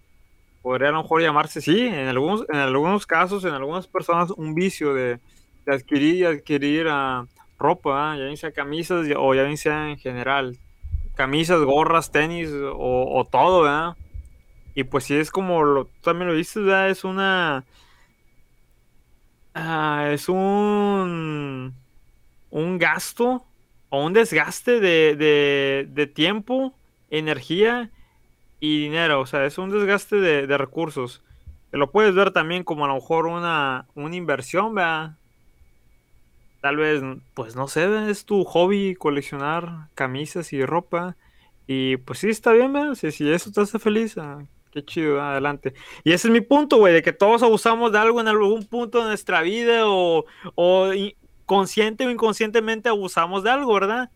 [0.63, 4.55] podría a lo mejor llamarse, sí, en algunos, en algunos casos, en algunas personas, un
[4.55, 5.19] vicio de,
[5.67, 7.27] de adquirir y adquirir ah,
[7.59, 8.17] ropa, ¿ah?
[8.19, 10.59] ya sea camisas ya- o ya sea en general,
[11.17, 13.97] camisas, gorras, tenis o, o todo, ¿verdad?
[14.75, 16.91] Y pues sí, es como lo, tú también lo dices, ¿verdad?
[16.91, 17.65] Es una,
[19.55, 21.75] ah, es un,
[22.51, 23.47] un gasto
[23.89, 26.75] o un desgaste de, de, tiempo,
[27.11, 27.91] energía
[28.61, 31.23] y dinero, o sea, es un desgaste de, de recursos.
[31.71, 35.17] Te lo puedes ver también como a lo mejor una, una inversión, ¿verdad?
[36.61, 37.03] Tal vez,
[37.35, 41.17] pues no sé, es tu hobby coleccionar camisas y ropa.
[41.67, 42.95] Y pues sí, está bien, ¿verdad?
[42.95, 45.75] Si, si eso te hace feliz, ah, qué chido, adelante.
[46.05, 49.01] Y ese es mi punto, güey, de que todos abusamos de algo en algún punto
[49.01, 50.91] de nuestra vida o, o
[51.47, 54.11] consciente o inconscientemente abusamos de algo, ¿verdad?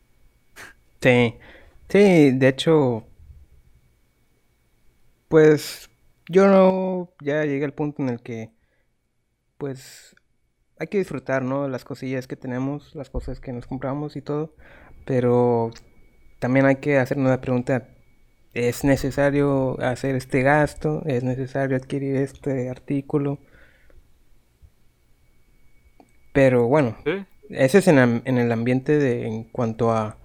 [1.01, 1.35] Sí,
[1.89, 3.07] sí, de hecho,
[5.29, 5.91] pues
[6.29, 8.53] yo no, ya llegué al punto en el que,
[9.59, 10.15] pues,
[10.79, 11.69] hay que disfrutar, ¿no?
[11.69, 14.55] Las cosillas que tenemos, las cosas que nos compramos y todo,
[15.05, 15.71] pero
[16.41, 17.93] también hay que hacernos la pregunta,
[18.55, 21.03] ¿es necesario hacer este gasto?
[21.07, 23.39] ¿Es necesario adquirir este artículo?
[26.33, 27.27] Pero bueno, Sí.
[27.51, 30.19] ese es en, en el ambiente de, en cuanto a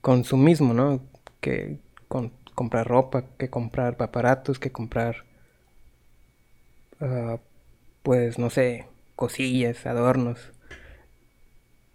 [0.00, 1.00] consumismo, ¿no?
[1.40, 1.78] Que
[2.08, 5.24] con- comprar ropa, que comprar aparatos, que comprar,
[7.00, 7.38] ah,
[8.02, 8.86] pues, no sé,
[9.16, 10.52] cosillas, adornos.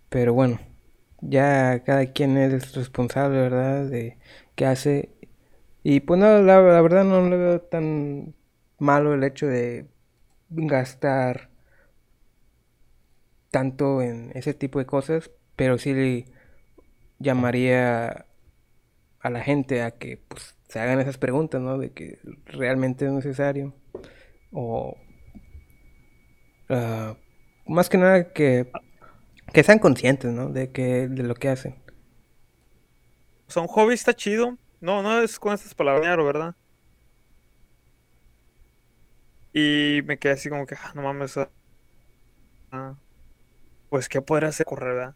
[0.10, 0.60] Pero bueno,
[1.22, 3.86] ya cada quien es responsable, ¿verdad?
[3.86, 4.18] De
[4.58, 5.10] qué hace.
[5.84, 8.36] Y pues no, la, la verdad no le veo tan
[8.80, 9.88] malo el hecho de
[10.50, 11.50] gastar
[13.52, 16.26] tanto en ese tipo de cosas, pero sí le
[17.20, 18.26] llamaría
[19.22, 21.78] a la gente a que pues se hagan esas preguntas, ¿no?
[21.78, 23.74] De que realmente es necesario
[24.52, 24.98] o
[26.70, 27.16] ah,
[27.68, 28.72] más que nada que
[29.54, 30.50] que sean conscientes, ¿no?
[30.50, 31.87] De que de lo que hacen.
[33.56, 34.58] Un hobby está chido.
[34.82, 36.56] No, no es con estas palabras, ¿verdad?
[39.54, 41.38] Y me quedé así como que, ah, no mames,
[42.72, 42.96] ah,
[43.90, 45.16] pues, ¿qué podría hacer correr, verdad?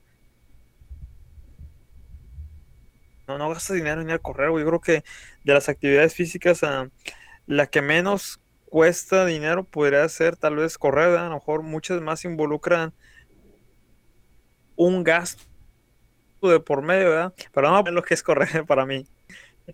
[3.28, 4.64] No, no gastas dinero en ir a correr, güey.
[4.64, 5.04] Yo creo que
[5.44, 6.90] de las actividades físicas, ah,
[7.46, 11.28] la que menos cuesta dinero podría ser tal vez correr, ¿verdad?
[11.28, 12.94] A lo mejor muchas más involucran
[14.76, 15.51] un gasto
[16.50, 17.34] de por medio, ¿verdad?
[17.54, 19.06] Pero no lo que es correr para mí.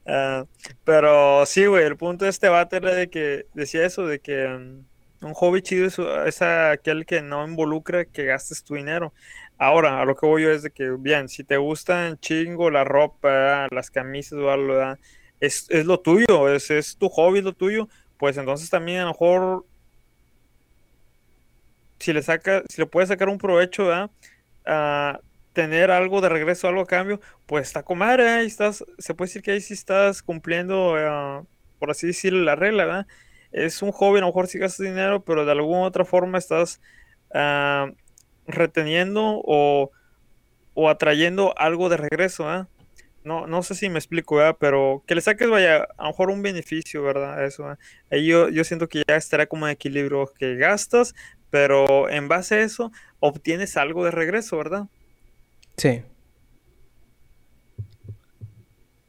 [0.06, 0.46] Ah,
[0.84, 4.48] pero sí, güey, el punto de este debate era de que decía eso, de que
[4.48, 5.88] mm, un hobby chido
[6.26, 9.14] es, aquel que no involucra que gastes tu dinero.
[9.58, 12.84] Ahora, a lo que voy yo es de que, bien, si te gustan chingo la
[12.84, 14.96] ropa, las camisas algo,
[15.40, 19.10] Es, es lo tuyo, es, es tu hobby, lo tuyo, pues entonces también a lo
[19.10, 19.66] mejor
[22.00, 24.12] si le saca, si le puedes sacar un provecho, ¿verdad?
[24.68, 25.20] a
[25.58, 29.30] tener algo de regreso, algo a cambio, pues está con madre, ahí estás, se puede
[29.30, 31.46] decir que ahí sí estás cumpliendo, ah,
[31.80, 33.08] por así decirlo, la regla, ¿verdad?
[33.52, 36.80] Es un hobby, a lo mejor sí gastas dinero, pero de alguna otra forma estás
[37.34, 37.90] ah,
[38.46, 39.90] reteniendo o,
[40.76, 42.68] o, atrayendo algo de regreso, ¿verdad?
[43.24, 44.58] No, no sé si me explico, ¿verdad?
[44.60, 47.44] Pero que le saques, vaya, a lo mejor un beneficio, ¿verdad?
[47.44, 47.66] Eso,
[48.12, 51.16] Ahí yo, yo siento que ya estará como en equilibrio, que gastas,
[51.50, 54.88] pero en base a eso obtienes algo de regreso, ¿verdad?
[55.78, 56.04] Sí.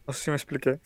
[0.06, 0.80] No sé si me expliqué.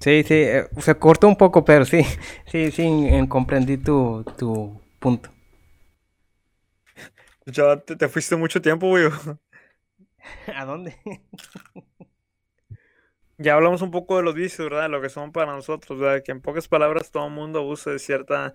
[0.00, 2.02] Sí, sí, eh, se cortó un poco, pero sí,
[2.46, 5.30] sí, sí, comprendí tu, tu punto.
[7.46, 9.04] Ya te, fuiste mucho tiempo, güey.
[10.54, 10.96] ¿A dónde?
[13.38, 14.90] ya hablamos un poco de los vicios, ¿verdad?
[14.90, 16.22] Lo que son para nosotros, ¿verdad?
[16.24, 18.52] Que en pocas palabras todo el mundo abusa de cierta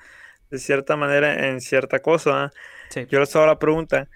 [0.52, 2.52] de cierta manera en cierta cosa.
[3.10, 4.10] Yo les hago la pregunta,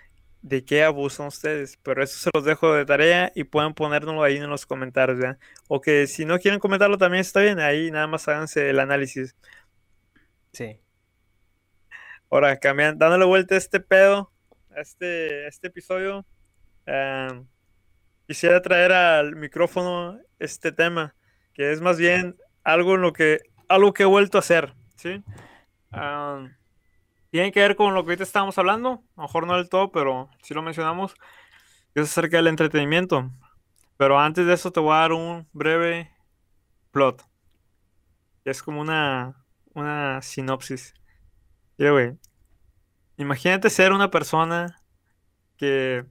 [0.46, 1.80] ¿de qué abusan ustedes?
[1.82, 5.40] Pero eso se los dejo de tarea y pueden ponérnoslo ahí en los comentarios, ¿ya?
[5.68, 9.36] O que si no quieren comentarlo también está bien, ahí nada más háganse el análisis.
[10.54, 10.80] Sí.
[12.30, 14.32] Ahora, cambiando, dándole vuelta a este pedo,
[14.70, 16.24] a este, este episodio,
[16.86, 17.48] em,
[18.28, 21.16] quisiera traer al micrófono este tema,
[21.56, 25.24] que es más bien algo en lo que, algo que he vuelto a hacer, ¿sí?
[27.36, 29.92] Tiene que ver con lo que ahorita estábamos hablando, a lo mejor no del todo,
[29.92, 31.16] pero sí lo mencionamos,
[31.94, 33.30] es acerca del entretenimiento.
[33.98, 36.16] Pero antes de eso te voy a dar un breve
[36.92, 37.28] plot.
[38.46, 40.94] Es como una, una sinopsis.
[41.78, 42.18] Mira, güey.
[43.18, 44.82] Imagínate ser una persona
[45.58, 46.06] que...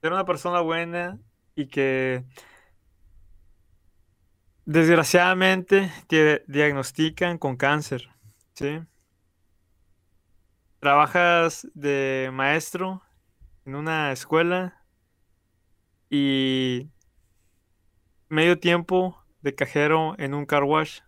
[0.00, 1.18] Ser una persona buena
[1.54, 2.24] y que...
[4.64, 8.08] Desgraciadamente te diagnostican con cáncer.
[8.54, 8.80] ¿Sí?
[10.82, 13.04] Trabajas de maestro
[13.64, 14.82] en una escuela
[16.10, 16.90] y
[18.28, 20.98] medio tiempo de cajero en un car wash.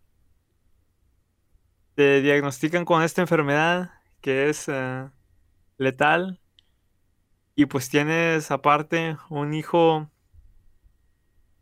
[1.96, 5.10] Te diagnostican con esta enfermedad que es eh,
[5.76, 6.40] letal
[7.56, 10.08] y pues tienes aparte un hijo,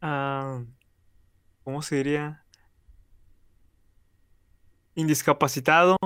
[0.03, 0.67] uh,
[1.65, 2.45] ¿cómo se diría?
[4.97, 5.97] Indiscapacitado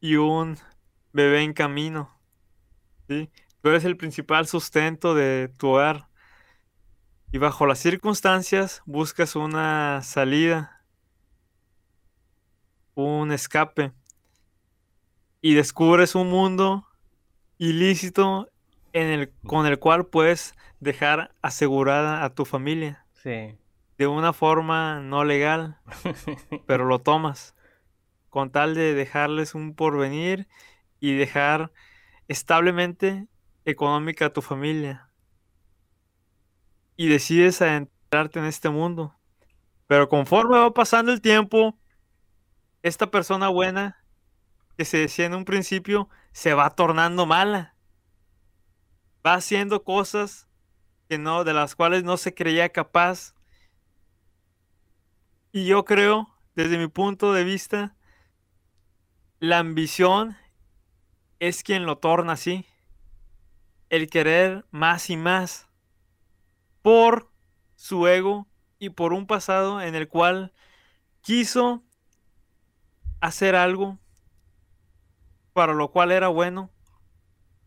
[0.00, 0.58] y un
[1.12, 2.10] bebé en camino.
[3.08, 3.30] ¿sí?
[3.62, 6.08] Tú eres el principal sustento de tu hogar.
[7.32, 10.82] Y bajo las circunstancias buscas una salida,
[12.94, 13.92] un escape.
[15.42, 16.86] Y descubres un mundo
[17.58, 18.50] ilícito
[18.92, 23.04] en el, con el cual puedes dejar asegurada a tu familia.
[23.12, 23.56] Sí.
[23.98, 25.78] De una forma no legal,
[26.66, 27.54] pero lo tomas.
[28.30, 30.48] Con tal de dejarles un porvenir
[31.00, 31.72] y dejar
[32.28, 33.26] establemente
[33.64, 35.10] económica a tu familia.
[36.96, 39.16] Y decides adentrarte en este mundo.
[39.86, 41.78] Pero conforme va pasando el tiempo,
[42.82, 44.04] esta persona buena
[44.76, 47.74] que se decía en un principio se va tornando mala.
[49.26, 50.48] Va haciendo cosas
[51.08, 53.34] que no, de las cuales no se creía capaz.
[55.52, 57.96] Y yo creo, desde mi punto de vista,
[59.40, 60.36] la ambición
[61.40, 62.64] es quien lo torna así.
[63.88, 65.68] El querer más y más
[66.82, 67.30] por
[67.74, 68.46] su ego
[68.78, 70.52] y por un pasado en el cual
[71.22, 71.82] quiso
[73.20, 73.98] hacer algo
[75.52, 76.70] para lo cual era bueno,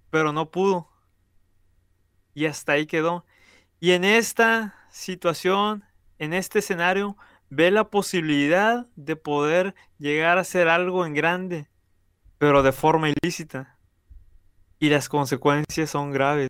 [0.10, 0.90] pero no pudo.
[2.34, 3.26] Y hasta ahí quedó.
[3.80, 5.84] Y en esta situación,
[6.18, 7.18] en este escenario,
[7.50, 11.68] ve la posibilidad de poder llegar a hacer algo en grande,
[12.44, 13.78] pero de forma ilícita.
[14.78, 16.50] Y las consecuencias son graves.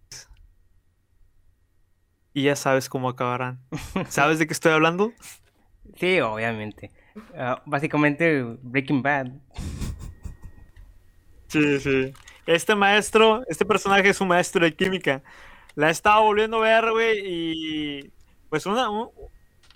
[2.33, 3.59] Y ya sabes cómo acabarán.
[4.09, 5.13] ¿Sabes de qué estoy hablando?
[5.97, 6.89] Sí, obviamente.
[7.37, 9.33] Ah, básicamente Breaking Bad.
[11.49, 12.11] Sí, sí.
[12.47, 15.21] Este maestro, este personaje es un maestro de química.
[15.75, 18.11] La he estado volviendo a ver, güey, y
[18.49, 19.11] pues una, un,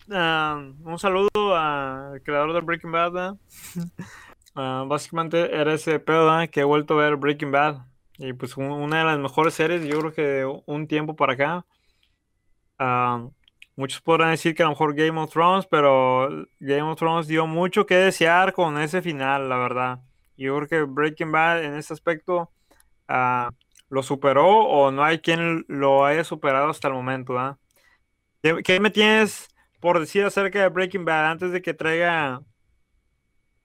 [0.07, 3.35] um, saludo al creador de Breaking Bad,
[4.57, 7.85] uh, básicamente era ese pedo que he vuelto a ver Breaking Bad.
[8.17, 11.65] Y pues una de las mejores series, yo creo que de un tiempo para acá.
[12.79, 13.31] Uh,
[13.75, 16.29] muchos podrán decir que a lo mejor Game of Thrones, pero
[16.59, 19.99] Game of Thrones dio mucho que desear con ese final, la verdad.
[20.35, 22.51] Yo creo que Breaking Bad en ese aspecto
[23.09, 23.51] uh,
[23.89, 27.57] lo superó o no hay quien lo haya superado hasta el momento.
[28.41, 29.47] ¿Qué, me tienes
[29.79, 32.41] por decir acerca de Breaking Bad antes de que traiga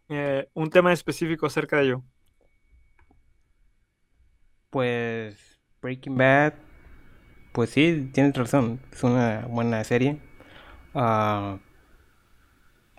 [0.09, 2.03] eh, un tema específico acerca de ello?
[4.71, 6.55] Pues Breaking Bad,
[7.53, 10.19] pues sí, tienes razón, es una buena serie.
[10.95, 11.59] Ah,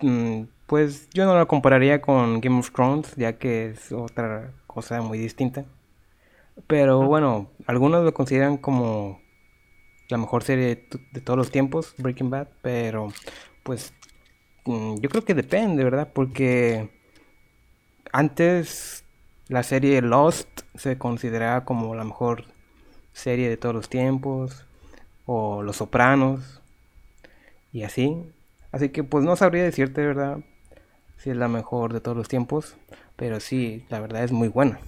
[0.00, 5.00] mm, pues yo no la compararía con Game of Thrones, ya que es otra cosa
[5.02, 5.64] muy distinta.
[6.66, 9.20] Pero bueno, algunos lo consideran como
[10.08, 13.08] la mejor serie de, todos los tiempos, Breaking Bad, pero
[13.62, 13.94] pues
[14.66, 16.08] yo creo que depende, ¿verdad?
[16.12, 16.90] Porque
[18.12, 19.04] antes
[19.48, 22.44] la serie Lost se consideraba como la mejor
[23.12, 24.66] serie de todos los tiempos,
[25.26, 26.60] o Los Sopranos,
[27.72, 28.32] y así.
[28.72, 30.38] Así que pues no sabría decirte, ¿verdad?
[31.18, 32.76] Si es la mejor de todos los tiempos,
[33.16, 34.78] pero sí, la verdad es muy buena.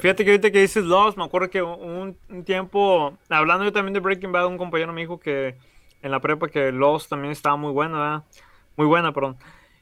[0.00, 4.00] Fíjate que ahorita que dices Lost, me acuerdo que un, tiempo, hablando yo también de
[4.00, 5.56] Breaking Bad, un compañero me dijo que
[6.02, 8.24] en la prepa que Lost también estaba muy buena, ¿verdad?
[8.76, 9.36] Muy buena, perdón.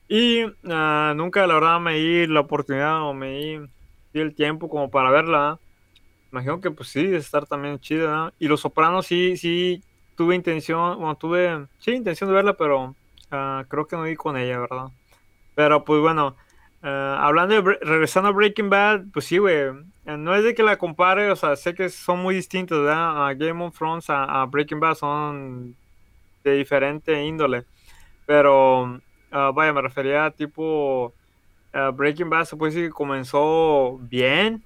[0.08, 3.60] Y ah, nunca, la verdad, me di la oportunidad o me di,
[4.20, 5.58] el tiempo como para verla.
[6.30, 8.34] Imagino que pues sí, estar también chida, ¿verdad?
[8.38, 9.82] Y Los Sopranos sí, sí,
[10.16, 12.94] tuve intención, bueno, tuve, sí, intención de verla, pero
[13.30, 14.88] ah, creo que no di con ella, ¿verdad?
[15.54, 16.36] Pero pues bueno,
[16.88, 19.56] Ah, hablando de regresando a Breaking Bad, pues sí, güey.
[19.56, 23.26] Eh, no es de que la compare, o sea, sé que son muy distintos, ¿verdad?
[23.26, 25.74] A Game of Thrones, a, Breaking Bad son
[26.44, 27.64] de diferente índole.
[28.24, 29.00] Pero,
[29.32, 31.12] ah, vaya, me refería a tipo.
[31.94, 34.62] Breaking Bad se puede decir que comenzó bien.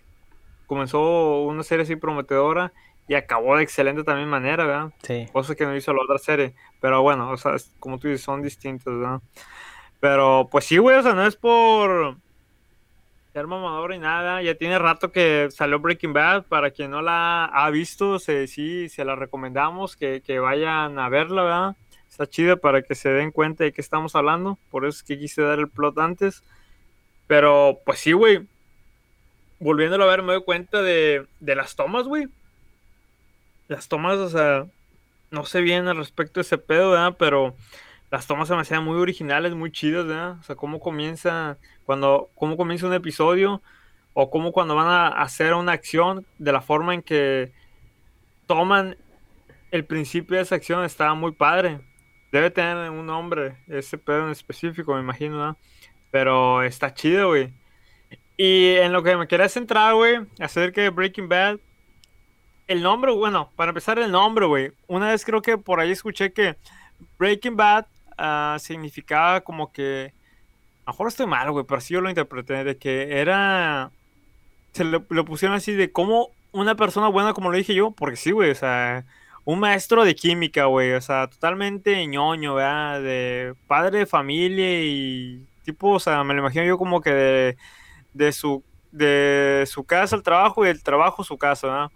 [0.67, 2.71] Comenzó una serie así prometedora
[3.09, 4.93] y acabó de excelente también manera, ¿verdad?
[5.03, 5.27] Sí.
[5.33, 6.55] Cosa que no hizo la otra serie.
[6.81, 9.21] Pero bueno, o sea, como tú dices, son distintos, ¿verdad?
[10.01, 12.17] Pero pues sí, güey, o sea, no es por
[13.33, 14.43] ser mamador y nada.
[14.43, 16.45] Ya tiene rato que salió Breaking Bad.
[16.45, 21.43] Para quien no la ha visto, se, sí, se la recomendamos que, vayan a verla,
[21.43, 21.77] ¿verdad?
[22.09, 24.59] Está chida para que se den cuenta de qué estamos hablando.
[24.71, 26.43] Por eso es que quise dar el plot antes.
[27.27, 28.47] Pero pues sí, güey.
[29.61, 32.27] Volviéndolo a ver, me doy cuenta de, de las tomas, güey.
[33.69, 34.67] Las tomas, o sea,
[35.31, 37.15] no sé bien al respecto de ese pedo, ¿verdad?
[37.19, 37.55] Pero
[38.11, 40.37] las tomas se me hacían muy originales, muy chidas, ¿verdad?
[40.41, 43.63] O sea, cómo comienza, cuando, cómo comienza un episodio,
[44.13, 47.53] o cómo cuando van a hacer una acción, de la forma en que
[48.47, 48.97] toman
[49.71, 51.81] el principio de esa acción, está muy padre.
[52.33, 55.57] Debe tener un nombre, ese pedo en específico, me imagino, ¿verdad?
[56.11, 57.53] Pero está chido, güey.
[58.37, 61.61] Y en lo que me quería centrar, güey, acerca de Breaking Bad,
[62.67, 64.73] el nombre, bueno, para empezar el nombre, güey.
[64.87, 66.57] Una vez creo que por ahí escuché que
[67.19, 67.87] Breaking Bad
[68.23, 70.13] Ah, significaba como que.
[70.85, 72.65] A lo mejor estoy mal, güey, pero así yo lo interpreté.
[72.65, 73.91] De que era.
[74.73, 78.33] Se le, pusieron así de cómo una persona buena, como lo dije yo, porque sí,
[78.33, 79.05] güey, o sea.
[79.47, 83.01] Un maestro de química, güey, o sea, totalmente ñoño, ¿verdad?
[83.03, 87.57] De padre de familia y tipo, o sea, me lo imagino yo como que de,
[88.13, 88.63] de su
[88.93, 91.91] de su casa al trabajo y del trabajo a su casa, ¿verdad?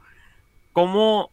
[0.72, 1.31] ¿Cómo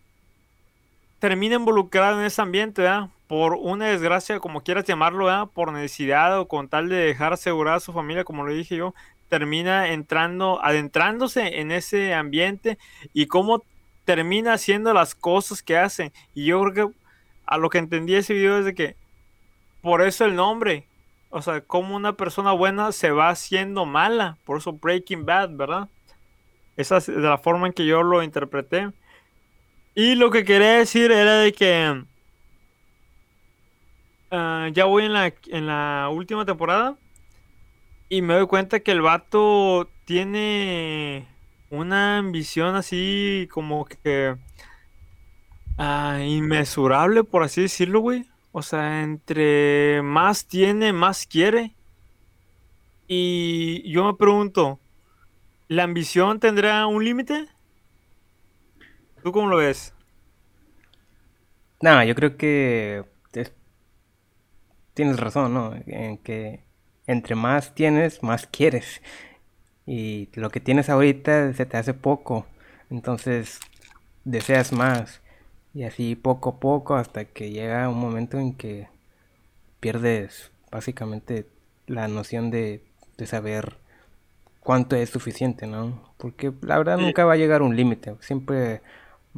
[1.21, 3.09] termina involucrado en ese ambiente, ¿verdad?
[3.31, 7.79] por una desgracia, como quieras llamarlo, por necesidad o con tal de dejar asegurada a
[7.79, 8.93] su familia, como lo dije yo,
[9.29, 12.77] termina entrando, adentrándose en ese ambiente
[13.13, 13.63] y cómo
[14.03, 16.11] termina haciendo las cosas que hace.
[16.33, 16.95] Y yo creo que
[17.45, 18.97] a lo que entendí ese video es de que
[19.81, 20.85] por eso el nombre,
[21.29, 25.87] o sea, como una persona buena se va haciendo mala, por eso Breaking Bad, ¿verdad?
[26.75, 28.91] Esa es la forma en que yo lo interpreté.
[29.95, 32.05] Y lo que quería decir era de que
[34.33, 36.97] Ah, ya voy en la, en la última temporada
[38.07, 41.27] y me doy cuenta que el vato tiene
[41.69, 44.37] una ambición así como que
[45.77, 48.25] uh, inmesurable, por así decirlo, güey.
[48.53, 51.75] O sea, entre más tiene, más quiere.
[53.07, 54.79] Y yo me pregunto,
[55.67, 57.49] ¿la ambición tendrá un límite?
[59.23, 59.93] ¿Tú cómo lo ves?
[61.81, 63.05] No, yo creo que
[64.93, 65.73] tienes razón, ¿no?
[65.87, 66.63] En que
[67.07, 69.01] entre más tienes, más quieres.
[69.85, 72.45] Y lo que tienes ahorita se te hace poco.
[72.89, 73.59] Entonces
[74.23, 75.21] deseas más.
[75.73, 78.89] Y así poco a poco hasta que llega un momento en que
[79.79, 81.47] pierdes básicamente
[81.87, 82.83] la noción de,
[83.17, 83.77] de saber
[84.59, 86.13] cuánto es suficiente, ¿no?
[86.17, 88.15] Porque la verdad nunca va a llegar un límite.
[88.19, 88.81] Siempre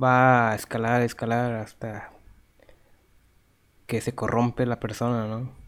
[0.01, 2.11] va a escalar, escalar hasta
[3.87, 5.63] que se corrompe la persona, ¿no?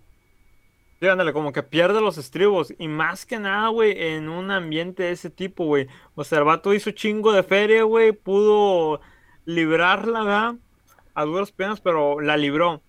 [0.99, 2.73] Sí, ándale, como que pierde los estribos.
[2.77, 5.87] Y más que nada, güey, en un ambiente de ese tipo, güey.
[6.15, 8.13] O sea, el vato hizo chingo de feria, güey.
[8.13, 9.01] Pudo
[9.45, 10.55] librarla, ¿verdad?
[11.13, 12.81] A duras penas, pero la libró.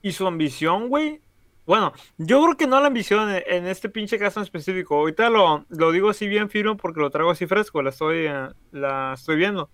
[0.00, 1.20] Y su ambición, güey.
[1.66, 4.96] Bueno, yo creo que no la ambición en, este pinche caso en específico.
[4.96, 7.82] Ahorita lo, lo, digo así bien firme porque lo traigo así fresco.
[7.82, 9.70] La estoy, eh, la estoy viendo.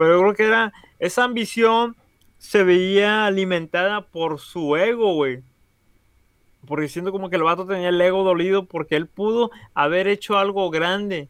[0.00, 1.94] Pero yo creo que era esa ambición
[2.38, 5.42] se veía alimentada por su ego, güey.
[6.66, 10.38] Porque siento como que el vato tenía el ego dolido porque él pudo haber hecho
[10.38, 11.28] algo grande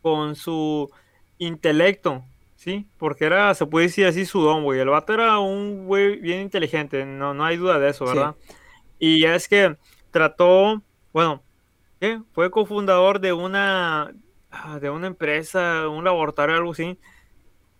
[0.00, 0.90] con su
[1.36, 2.24] intelecto,
[2.56, 2.86] ¿sí?
[2.96, 4.80] Porque era, se puede decir así, su don, güey.
[4.80, 8.36] El vato era un güey bien inteligente, no, no hay duda de eso, ¿verdad?
[8.98, 9.76] Y ya es que
[10.10, 10.80] trató,
[11.12, 11.42] bueno,
[12.00, 12.22] ¿qué?
[12.32, 14.14] Fue cofundador de una,
[14.50, 16.98] ah, de una empresa, un laboratorio, algo así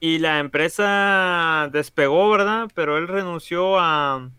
[0.00, 2.70] y la empresa despegó, ¿verdad?
[2.74, 4.30] Pero él renunció a...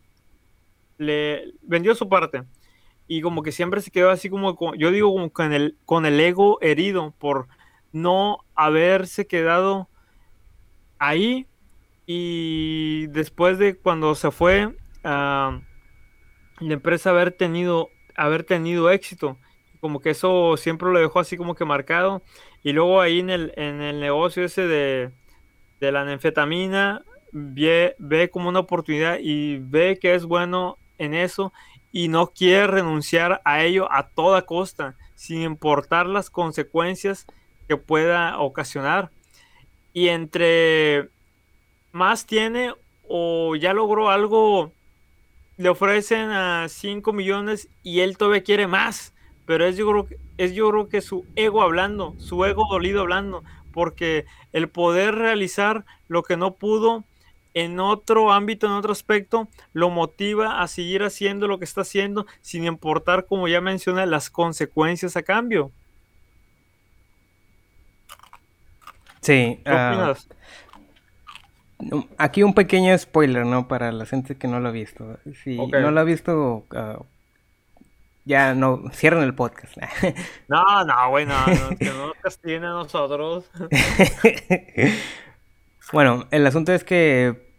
[0.98, 2.44] Le vendió su parte.
[3.08, 6.20] Y como que siempre se quedó así como, yo digo, como con el, con el
[6.20, 7.48] ego herido por
[7.92, 9.90] no haberse quedado
[10.98, 11.48] ahí.
[12.06, 15.62] Y después de cuando se fue, la
[16.60, 19.38] empresa haber tenido, haber tenido éxito.
[19.82, 22.22] Como que eso siempre lo dejó así como que marcado.
[22.64, 25.12] Y luego ahí en el, en el negocio ese de,
[25.80, 31.54] de la anfetamina, ve, ve como una oportunidad y ve que es bueno en eso
[31.92, 37.26] y no quiere renunciar a ello a toda costa, sin importar las consecuencias
[37.68, 39.10] que pueda ocasionar.
[39.94, 41.10] Y entre
[41.92, 42.74] más tiene
[43.08, 44.72] o ya logró algo,
[45.58, 49.14] le ofrecen a 5 millones y él todavía quiere más.
[49.46, 50.08] Pero es yo, creo,
[50.38, 53.44] es yo creo que su ego hablando, su ego dolido hablando,
[53.80, 57.06] porque el poder realizar lo que no pudo
[57.54, 62.26] en otro ámbito, en otro aspecto, lo motiva a seguir haciendo lo que está haciendo
[62.42, 65.72] sin importar, como ya mencioné, las consecuencias a cambio.
[69.22, 69.62] Sí.
[69.64, 70.14] ¿Qué ah,
[72.18, 73.70] aquí un pequeño spoiler, ¿no?
[73.70, 75.20] Para la gente que no lo ha visto.
[75.42, 77.06] Si no lo ha visto, uh,
[78.30, 79.76] ya no, cierran el podcast.
[80.48, 81.36] no, no, güey, no,
[81.80, 83.50] que no castiguen a nosotros.
[85.92, 87.50] bueno, el asunto es que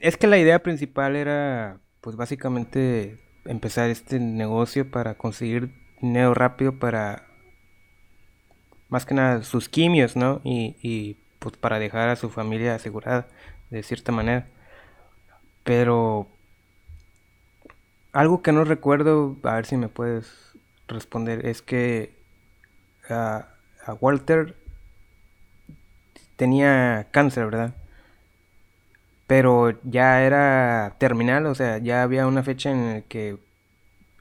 [0.00, 5.70] es que la idea principal era, pues básicamente empezar este negocio para conseguir
[6.02, 7.28] dinero rápido para,
[8.88, 10.40] más que nada, sus quimios, ¿no?
[10.42, 13.28] Y, y pues para dejar a su familia asegurada,
[13.70, 14.48] de cierta manera.
[15.62, 16.28] Pero
[18.12, 20.54] algo que no recuerdo, a ver si me puedes
[20.88, 22.16] responder, es que
[23.08, 23.48] a
[24.00, 24.54] Walter
[26.36, 27.74] tenía cáncer, ¿verdad?
[29.26, 33.38] Pero ya era terminal, o sea, ya había una fecha en la que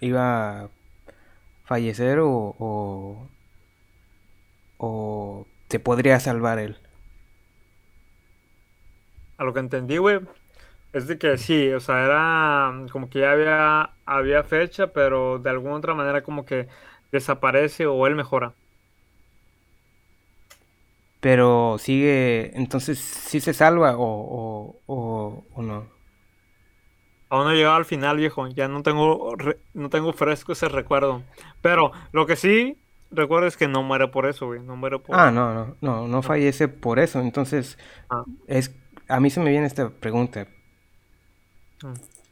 [0.01, 0.69] iba a
[1.63, 3.29] fallecer o, o,
[4.77, 6.77] o se podría salvar él.
[9.37, 10.19] A lo que entendí, güey,
[10.93, 15.39] es de que sí, o sea, era mm, como que ya había, había fecha, pero
[15.39, 16.67] de alguna otra manera como que
[17.11, 18.53] desaparece o él mejora.
[21.19, 25.87] Pero sigue, entonces sí se salva o, o, o, no.
[27.29, 28.47] Aún no he llegado al final, viejo.
[28.47, 29.35] Ya no tengo,
[29.73, 31.23] no tengo fresco ese recuerdo.
[31.61, 32.77] Pero lo que sí
[33.09, 34.61] recuerdo es que no muere por eso, güey.
[34.61, 37.19] No muere por Ah, no, no, no, no fallece por eso.
[37.19, 37.77] Entonces,
[38.09, 38.23] ah.
[38.45, 38.73] es,
[39.09, 40.47] a mí se me viene esta pregunta.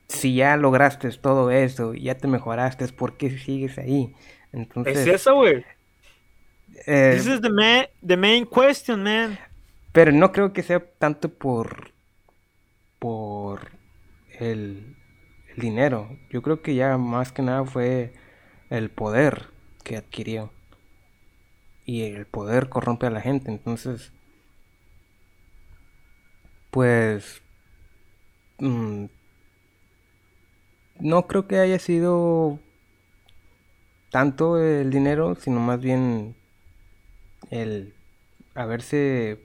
[0.07, 4.13] Si ya lograste todo eso, ya te mejoraste, ¿por qué sigues ahí?
[4.53, 5.65] Entonces, es eso, güey.
[6.87, 9.37] Eh, This is the main, the main question, man.
[9.91, 11.93] Pero no creo que sea tanto por
[12.99, 13.71] por
[14.39, 14.95] el,
[15.55, 16.09] el dinero.
[16.29, 18.13] Yo creo que ya más que nada fue
[18.69, 19.47] el poder
[19.83, 20.51] que adquirió.
[21.85, 23.51] Y el poder corrompe a la gente.
[23.51, 24.11] Entonces,
[26.71, 27.41] pues
[28.59, 29.05] mm,
[30.99, 32.59] no creo que haya sido
[34.11, 36.35] tanto el dinero, sino más bien
[37.51, 37.93] el
[38.53, 39.39] haberse,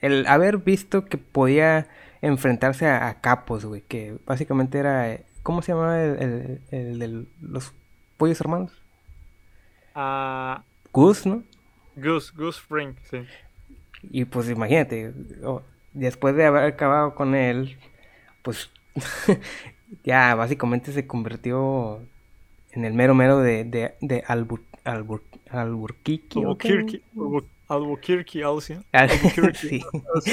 [0.00, 1.88] el haber visto que podía
[2.20, 7.72] enfrentarse a, capos, güey, que básicamente era, ¿cómo se llamaba el, el, de los
[8.16, 8.72] pollos hermanos?
[9.94, 11.42] a Gus, ¿no?
[11.96, 13.26] Gus, Gus Fring, sí.
[14.02, 15.12] Y pues imagínate,
[15.44, 17.78] oh, después de haber acabado con él,
[18.42, 18.70] pues
[20.04, 22.00] ya básicamente se convirtió
[22.72, 26.38] en el mero mero de, de, de Albur, Albur, Alburquerque.
[26.40, 28.74] Albuquerque, Albu- Albuquerque, algo así.
[28.92, 29.58] Al- Albuquerque.
[29.58, 29.82] sí,
[30.24, 30.32] Sí.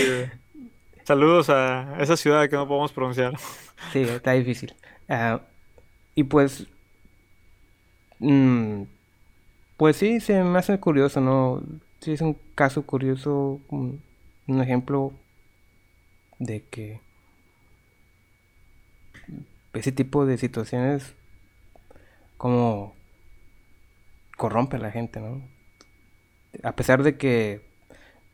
[1.04, 3.34] Saludos a esa ciudad que no podemos pronunciar.
[3.92, 4.74] sí, está difícil.
[5.08, 5.42] Ah,
[6.16, 6.68] y pues,
[8.20, 8.84] mm,
[9.78, 11.64] pues sí, se me hace curioso, ¿no?
[12.02, 14.02] Sí, es un caso curioso, un,
[14.48, 15.12] un ejemplo
[16.40, 17.02] de que
[19.74, 21.16] ese tipo de situaciones
[22.38, 22.96] como
[24.38, 25.42] corrompe a la gente, ¿no?
[26.64, 27.62] A pesar de que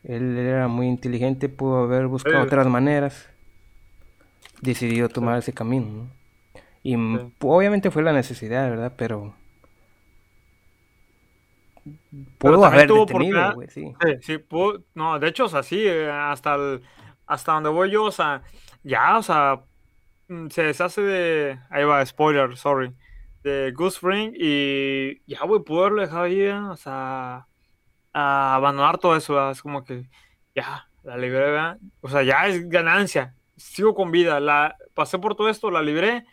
[0.03, 2.47] él era muy inteligente, pudo haber buscado Sí.
[2.47, 3.27] otras maneras,
[4.61, 6.09] decidió tomar ese camino, ¿no?
[6.83, 7.33] Y Sí.
[7.41, 8.93] obviamente fue la necesidad, ¿verdad?
[8.95, 9.33] Pero
[11.83, 13.93] Pero pudo también haber detenido, güey, sí.
[14.21, 16.81] Sí, pudo- no, de hecho, o sea, sí, eh, hasta el-
[17.27, 18.43] hasta donde voy yo, o sea,
[18.83, 19.61] ya, o sea,
[20.49, 22.93] se deshace de, ahí va, spoiler, sorry,
[23.43, 27.47] de Goose Fring y ya, güey, pudo haberlo dejado ahí, o sea,
[28.13, 30.09] a abandonar todo eso, es como que,
[30.55, 35.49] ya, la libré, o sea, ya es ganancia, sigo con vida, la, pasé por todo
[35.49, 36.25] esto, la libré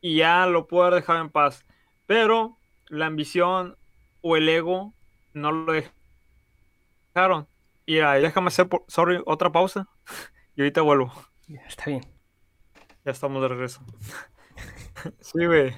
[0.00, 1.64] y ya lo puedo haber dejado en paz,
[2.06, 2.58] pero
[2.88, 3.76] la ambición
[4.22, 4.94] o el ego
[5.34, 5.72] no lo
[7.14, 7.48] dejaron.
[7.86, 9.88] Y ahí déjame hacer, por- sorry, otra pausa.
[10.56, 11.12] Y ahorita vuelvo.
[11.68, 12.17] Está bien.
[13.08, 13.80] Ya estamos de regreso.
[15.20, 15.72] Sí, güey.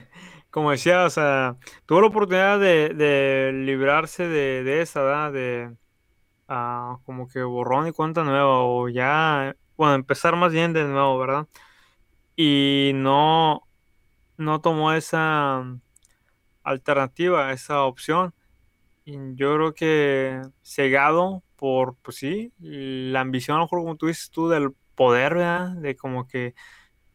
[0.50, 1.56] Como decía, o sea,
[1.86, 5.32] tuvo la oportunidad de, de librarse de, de esa, ¿verdad?
[5.32, 5.76] De
[6.48, 11.18] ah, como que borrón y cuenta nueva, o ya, bueno, empezar más bien de nuevo,
[11.20, 11.46] ¿verdad?
[12.36, 13.62] Y no,
[14.38, 15.64] no tomó esa
[16.64, 18.34] alternativa, esa opción.
[19.04, 24.30] Yo creo que cegado por, pues sí, la ambición, a lo mejor como tú dices
[24.30, 25.70] tú, del poder, ¿verdad?
[25.76, 26.54] De como que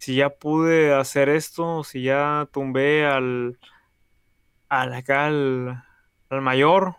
[0.06, 3.58] si ya pude hacer esto, si ya tumbé al,
[4.70, 5.84] al acá, al,
[6.30, 6.97] al mayor,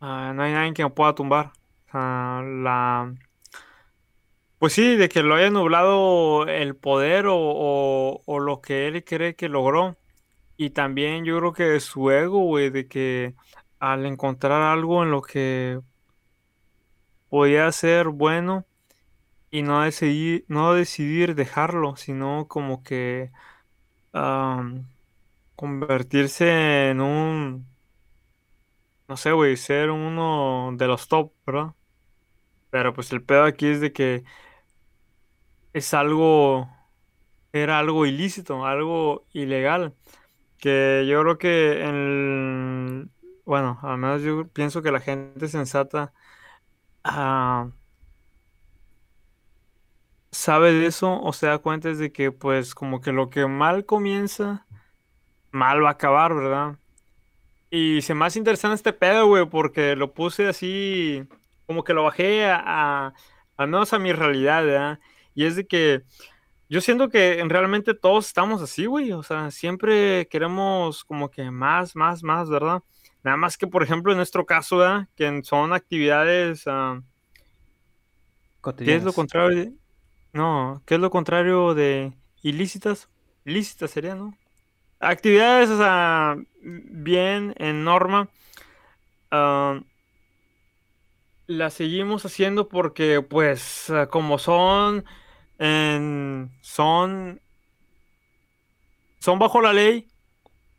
[0.00, 1.52] ah, no hay nadie que me pueda tumbar.
[1.92, 3.14] La,
[4.58, 9.04] pues sí, de que lo haya nublado el poder o, o- o lo que él
[9.04, 9.96] cree que logró.
[10.56, 13.34] Y también yo creo que su ego, güey, de que
[13.80, 15.80] al encontrar algo en lo que
[17.28, 18.66] podía ser bueno
[19.52, 23.32] y no decidir, no decidir dejarlo, sino como que
[25.56, 27.66] convertirse en un,
[29.08, 31.74] no sé, güey, ser uno de los top, ¿verdad?
[32.70, 34.24] Pero pues el pedo aquí es de que
[35.72, 36.68] es algo,
[37.52, 39.96] era algo ilícito, algo ilegal,
[40.58, 43.12] que yo creo que en,
[43.46, 46.14] bueno, al menos yo pienso que la gente sensata
[47.04, 47.70] ah,
[50.32, 53.46] sabe de eso o se da cuenta es de que pues como que lo que
[53.46, 54.66] mal comienza,
[55.52, 56.78] mal va a acabar, ¿verdad?
[57.70, 61.24] Y se me hace interesante este pedo, güey, porque lo puse así,
[61.66, 63.14] como que lo bajé a,
[63.58, 65.00] a- menos a mi realidad, ¿verdad?
[65.34, 66.02] Y es de que
[66.68, 71.50] yo siento que en- realmente todos estamos así, güey, o sea, siempre queremos como que
[71.50, 72.82] más, más, más, ¿verdad?
[73.24, 75.08] Nada más que, por ejemplo, en nuestro caso, ¿verdad?
[75.16, 77.02] Que son actividades, ah,
[78.82, 79.72] ¿qué es lo contrario?
[80.32, 83.08] No, ¿qué es lo contrario de ilícitas?
[83.44, 84.38] Ilícitas sería, ¿no?
[85.00, 88.30] Actividades, o sea, bien en norma,
[89.30, 89.80] ah,
[91.46, 95.04] las seguimos haciendo porque, pues, ah, como son,
[95.58, 97.40] en- son,
[99.20, 100.08] son bajo la ley,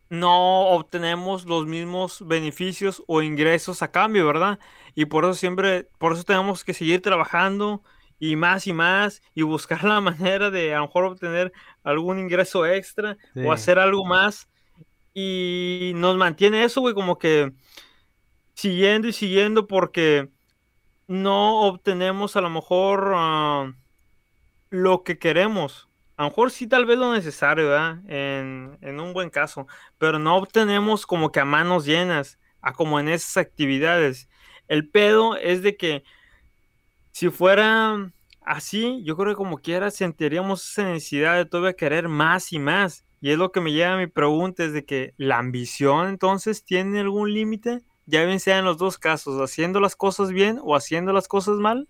[0.09, 4.59] no obtenemos los mismos beneficios o ingresos a cambio, ¿verdad?
[4.95, 7.83] Y por eso siempre, por eso tenemos que seguir trabajando
[8.25, 11.51] y más y más y buscar la manera de a lo mejor obtener
[11.83, 13.41] algún ingreso extra Sí.
[13.45, 14.47] o hacer algo más.
[15.13, 17.51] Y nos mantiene eso, güey, como que
[18.53, 20.29] siguiendo y siguiendo porque
[21.07, 23.73] no obtenemos a lo mejor ah,
[24.69, 25.89] lo que queremos.
[26.15, 27.99] A lo mejor sí, tal vez lo necesario, ¿verdad?
[28.07, 29.67] En, en un buen caso,
[29.97, 34.29] pero no obtenemos como que a manos llenas, a como en esas actividades.
[34.69, 36.03] El pedo es de que
[37.13, 38.11] si fuera
[38.41, 43.05] así, yo creo que como quiera sentiríamos esa necesidad de todavía querer más y más.
[43.21, 46.65] Y es lo que me lleva a mi pregunta, es de que la ambición entonces
[46.65, 50.75] tiene algún límite, ya bien sea en los dos casos, haciendo las cosas bien o
[50.75, 51.87] haciendo las cosas mal.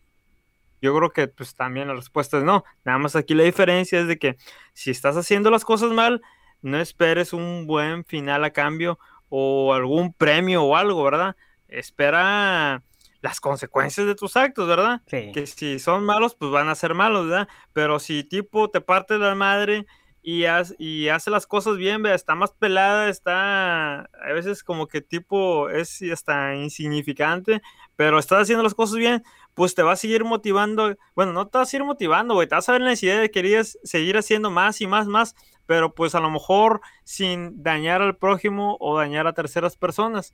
[0.82, 2.66] Yo creo que pues también la respuesta es no.
[2.84, 4.36] Nada más aquí la diferencia es de que
[4.74, 6.22] si estás haciendo las cosas mal,
[6.62, 9.00] no esperes un buen final a cambio
[9.30, 11.38] o algún premio o algo, ¿verdad?
[11.70, 12.84] Espera
[13.24, 15.02] las consecuencias de tus actos, ¿verdad?
[15.08, 15.32] Sí.
[15.34, 17.48] Que si son malos, pues van a ser malos, ¿verdad?
[17.72, 19.86] Pero si tipo te parte la madre
[20.22, 20.44] y,
[20.78, 22.16] y hace las cosas bien, ¿verdad?
[22.16, 27.62] está más pelada, está a veces como que tipo es hasta insignificante,
[27.96, 30.94] pero estás haciendo las cosas bien, pues te va a seguir motivando.
[31.16, 33.32] Bueno, no te va a seguir motivando, güey, te vas a ver la necesidad de
[33.32, 35.34] querer seguir haciendo más y más, más,
[35.66, 40.34] pero pues a lo mejor sin dañar al prójimo o dañar a terceras personas.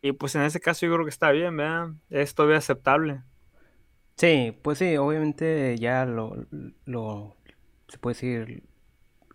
[0.00, 1.90] Y pues en ese caso yo creo que está bien, ¿verdad?
[2.10, 3.22] Es todavía aceptable.
[4.16, 6.46] Sí, pues sí, obviamente ya lo,
[6.84, 7.36] lo
[7.88, 8.62] se puede decir,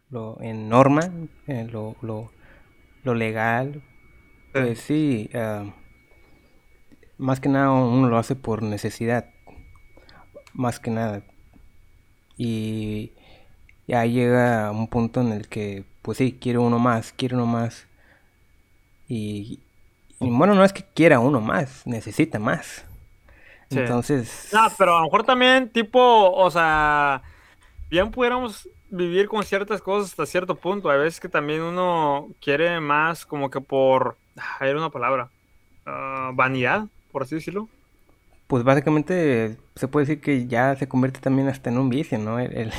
[0.10, 1.12] lo en norma,
[1.48, 2.32] lo, lo,
[3.04, 3.82] lo, legal,
[4.52, 5.72] pues sí, uh,
[7.18, 9.30] más que nada uno lo hace por necesidad,
[10.54, 11.24] más que nada.
[12.38, 13.14] Y
[13.88, 17.88] ya llega un punto en el que, pues sí, quiere uno más, quiere uno más.
[19.08, 19.62] Y,
[20.30, 22.86] bueno, no es que quiera uno más, necesita más.
[23.70, 24.50] Entonces.
[24.54, 27.22] No, pero a lo mejor también, tipo, o sea,
[27.90, 30.90] bien pudiéramos vivir con ciertas cosas hasta cierto punto.
[30.90, 34.18] Hay veces que también uno quiere más, como que por.
[34.60, 35.30] Hay una palabra.
[35.86, 37.68] Ah, vanidad, por así decirlo.
[38.48, 42.40] Pues básicamente se puede decir que ya se convierte también hasta en un vicio, ¿no?
[42.40, 42.72] El, el,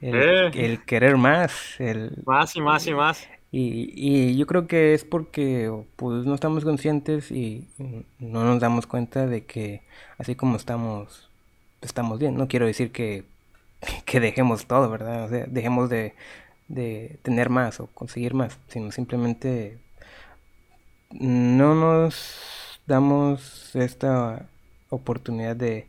[0.00, 0.80] el eh.
[0.86, 1.80] querer más.
[1.80, 3.28] El, más y más y más.
[3.52, 7.66] Y, y, yo creo que es porque pues no estamos conscientes y
[8.20, 9.82] no nos damos cuenta de que
[10.18, 11.28] así como estamos,
[11.80, 12.36] estamos bien.
[12.36, 13.24] No quiero decir que,
[14.04, 15.24] que dejemos todo, ¿verdad?
[15.24, 16.14] O sea, dejemos de,
[16.68, 19.78] de tener más o conseguir más, sino simplemente
[21.10, 24.46] no nos damos esta
[24.90, 25.88] oportunidad de,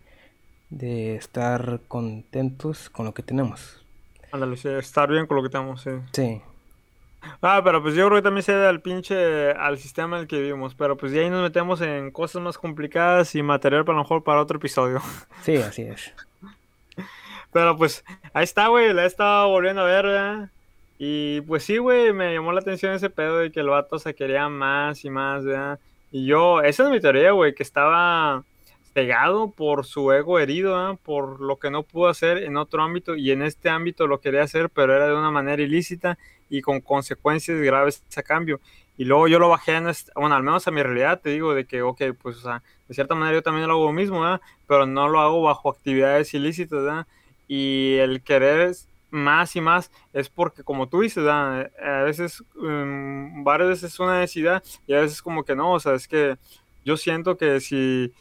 [0.71, 3.83] de estar contentos con lo que tenemos.
[4.31, 5.91] Ándale, estar bien con lo que tenemos, sí.
[6.13, 6.41] Sí.
[7.41, 10.27] Ah, pero pues yo creo que también se da al pinche al sistema en el
[10.27, 10.75] que vivimos.
[10.75, 14.23] Pero pues ya ahí nos metemos en cosas más complicadas y material para lo mejor
[14.23, 15.01] para otro episodio.
[15.43, 16.13] Sí, así es.
[17.51, 18.03] Pero pues
[18.33, 20.49] ahí está, güey, la he estado volviendo a ver, ¿verdad?
[20.97, 24.13] Y pues sí, güey, me llamó la atención ese pedo de que el vato se
[24.13, 25.79] quería más y más, ¿verdad?
[26.11, 28.43] Y yo, esa es mi teoría, güey, que estaba
[28.93, 33.31] cegado por su ego herido, por lo que no pudo hacer en otro ámbito y
[33.31, 36.17] en este ámbito lo quería hacer, pero era de una manera ilícita
[36.51, 38.59] y con consecuencias graves a cambio.
[38.97, 41.65] Y luego yo lo bajé, en bueno, al menos a mi realidad, te digo, de
[41.65, 44.23] que, ok, pues, o sea, de cierta manera yo también lo hago mismo,
[44.67, 47.07] pero no lo hago bajo actividades ilícitas, ¿verdad?
[47.47, 48.75] Y el querer
[49.09, 51.69] más y más es porque, como tú dices, a
[52.03, 55.95] veces, um, varias veces es una necesidad y a veces como que no, o sea,
[55.95, 56.37] es que
[56.83, 58.13] yo siento que si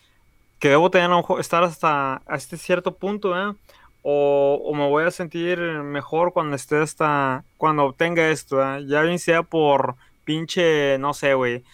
[0.60, 3.54] que debo tener estar hasta este cierto punto, ¿eh?
[4.02, 9.42] O, me voy a sentir mejor cuando esté hasta, cuando obtenga esto, ya bien sea
[9.42, 11.64] por pinche, no sé, güey,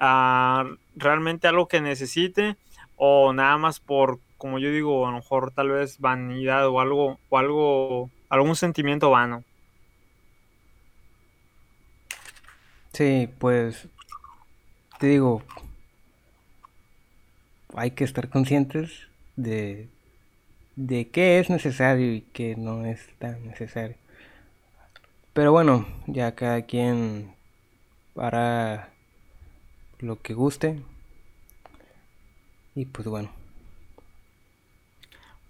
[0.00, 0.64] ah,
[0.96, 2.56] realmente algo que necesite
[2.96, 7.18] o nada más por, como yo digo, a lo mejor tal vez vanidad o algo,
[7.28, 9.44] o algo, algún sentimiento vano.
[12.92, 13.88] Sí, pues,
[14.98, 15.42] te digo,
[17.74, 19.90] hay que estar conscientes de,
[20.76, 23.96] de qué es necesario y qué no es tan necesario.
[25.32, 27.34] Pero bueno, ya cada quien
[28.16, 28.90] hará
[29.98, 30.80] lo que guste.
[32.74, 33.30] Y pues bueno.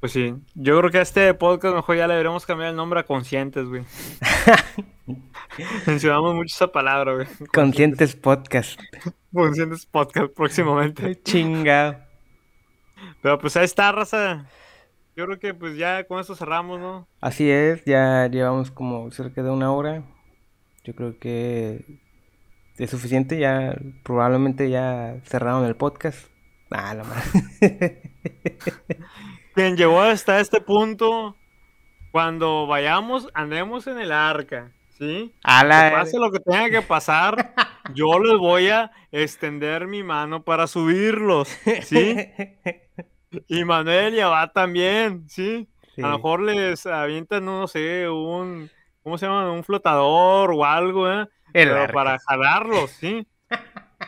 [0.00, 3.00] Pues sí, yo creo que a este podcast mejor ya le deberíamos cambiar el nombre
[3.00, 3.84] a Conscientes, güey.
[5.86, 7.26] Mencionamos mucho esa palabra, güey.
[7.52, 8.78] Conscientes Podcast.
[9.32, 11.20] Conscientes Podcast próximamente.
[11.22, 12.06] Chinga.
[13.22, 14.46] Pero pues ahí está, raza.
[15.16, 17.08] Yo creo que pues ya con esto cerramos, ¿no?
[17.22, 20.02] Así es, ya llevamos como cerca de una hora.
[20.84, 22.02] Yo creo que
[22.76, 26.28] es suficiente, ya probablemente ya cerraron el podcast.
[26.70, 28.12] Ah, la madre.
[29.54, 31.34] Quien llegó hasta este punto,
[32.12, 35.32] cuando vayamos, andemos en el arca, ¿sí?
[35.42, 35.88] A la...
[35.88, 37.54] Que pase lo que tenga que pasar,
[37.94, 41.48] yo les voy a extender mi mano para subirlos,
[41.84, 42.16] ¿sí?
[43.48, 45.68] Y Manuel ya va también, ¿sí?
[45.98, 48.70] A lo mejor les avientan, no sé, un,
[49.02, 49.50] ¿cómo se llama?
[49.50, 51.26] Un flotador o algo, ¿eh?
[51.52, 53.26] Pero para jalarlos, ¿sí?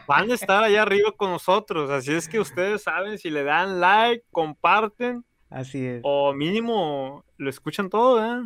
[0.06, 3.80] Van a estar allá arriba con nosotros, así es que ustedes saben si le dan
[3.80, 5.24] like, comparten.
[5.48, 6.00] Así es.
[6.02, 8.42] O mínimo lo escuchan todo, ¿eh?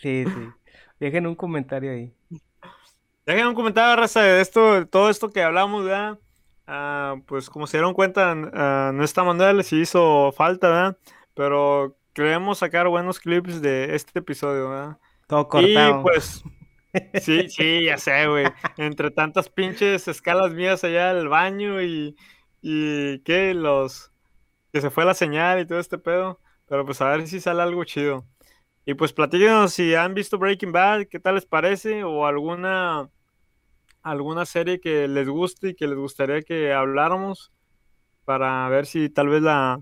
[0.00, 0.48] Sí, sí.
[1.00, 2.12] Dejen un comentario ahí.
[3.24, 6.18] Dejen un comentario, raza, de esto, de todo esto que hablamos, ¿verdad?
[6.66, 10.98] Ah, pues como se dieron cuenta, uh, no está Manuel, sí hizo falta, ¿verdad?
[11.34, 14.98] Pero queremos sacar buenos clips de este episodio, ¿verdad?
[15.26, 16.00] Todo cortado.
[16.00, 16.42] Y pues,
[17.20, 18.46] Sí, sí, ya sé, güey.
[18.76, 22.16] Entre tantas pinches escalas mías allá al baño y,
[22.62, 24.12] y que los
[24.72, 26.40] que se fue la señal y todo este pedo.
[26.66, 28.26] Pero pues a ver si sale algo chido.
[28.86, 33.08] Y pues platíquenos si han visto Breaking Bad, qué tal les parece, o alguna
[34.04, 37.52] alguna serie que les guste y que les gustaría que habláramos
[38.24, 39.80] para ver si tal vez la,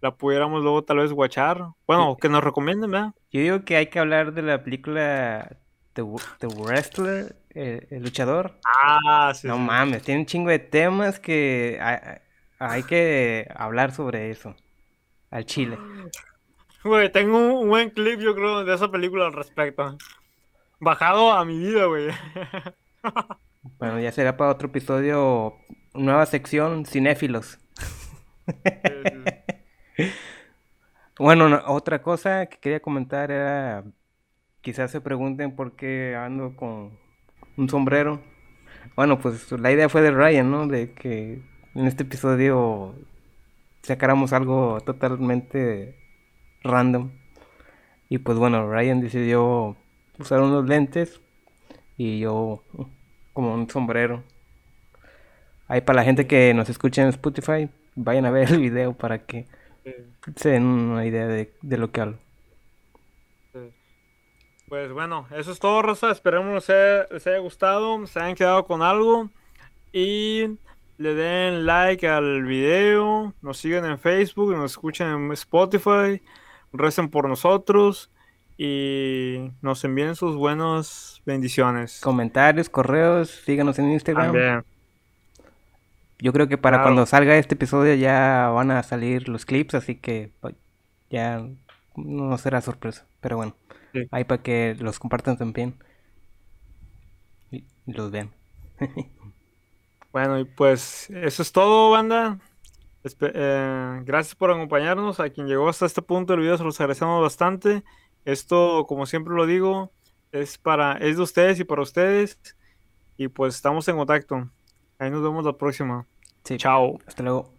[0.00, 1.68] la pudiéramos luego tal vez watchar.
[1.86, 3.14] Bueno, que nos recomienden, ¿verdad?
[3.30, 5.56] Yo digo que hay que hablar de la película
[5.94, 6.04] The,
[6.38, 8.54] The Wrestler, el, el luchador.
[8.64, 9.46] Ah, sí.
[9.46, 9.60] No sí.
[9.60, 12.18] mames, tiene un chingo de temas que hay,
[12.58, 14.54] hay que hablar sobre eso.
[15.30, 15.78] Al chile.
[16.84, 19.96] Güey, tengo un buen clip, yo creo, de esa película al respecto.
[20.78, 22.08] Bajado a mi vida, güey.
[23.78, 25.54] Bueno, ya será para otro episodio,
[25.94, 27.58] nueva sección, cinéfilos.
[31.18, 33.84] Bueno, no, otra cosa que quería comentar era,
[34.60, 36.98] quizás se pregunten por qué ando con
[37.56, 38.20] un sombrero.
[38.96, 40.66] Bueno, pues la idea fue de Ryan, ¿no?
[40.66, 41.42] De que
[41.74, 42.94] en este episodio
[43.82, 45.96] sacáramos algo totalmente
[46.62, 47.12] random.
[48.08, 49.76] Y pues bueno, Ryan decidió
[50.18, 51.20] usar unos lentes
[51.96, 52.62] y yo
[53.36, 54.22] como un sombrero.
[55.68, 59.26] Ahí para la gente que nos escucha en Spotify, vayan a ver el video para
[59.26, 59.46] que
[60.36, 62.16] se den una idea de, de lo que hablo.
[64.70, 66.10] Pues bueno, eso es todo, Rosa.
[66.10, 69.28] Esperemos les haya, les haya gustado, se hayan quedado con algo.
[69.92, 70.56] Y
[70.96, 76.22] le den like al video, nos siguen en Facebook, nos escuchen en Spotify,
[76.72, 78.10] recen por nosotros
[78.58, 82.00] y nos envíen sus buenas bendiciones.
[82.00, 84.26] Comentarios, correos, síganos en Instagram.
[84.26, 84.64] También.
[86.18, 86.88] Yo creo que para Claro.
[86.88, 90.54] cuando salga este episodio ya van a salir los clips, así que pues,
[91.10, 91.46] ya
[91.96, 93.06] no será sorpresa.
[93.20, 93.54] Pero bueno,
[93.92, 94.06] Sí.
[94.10, 95.74] ahí para que los compartan también
[97.50, 98.30] y y los vean.
[100.12, 102.38] Bueno, y pues eso es todo, banda.
[103.04, 105.20] Espe- eh, gracias por acompañarnos.
[105.20, 107.84] A quien llegó hasta este punto del video se los agradecemos bastante.
[108.26, 109.92] Esto, como siempre lo digo,
[110.32, 112.38] es para, es de ustedes y para ustedes.
[113.16, 114.50] Y pues estamos en contacto.
[114.98, 116.06] Ahí nos vemos la próxima.
[116.44, 116.98] Sí, Chao.
[117.06, 117.55] hasta luego.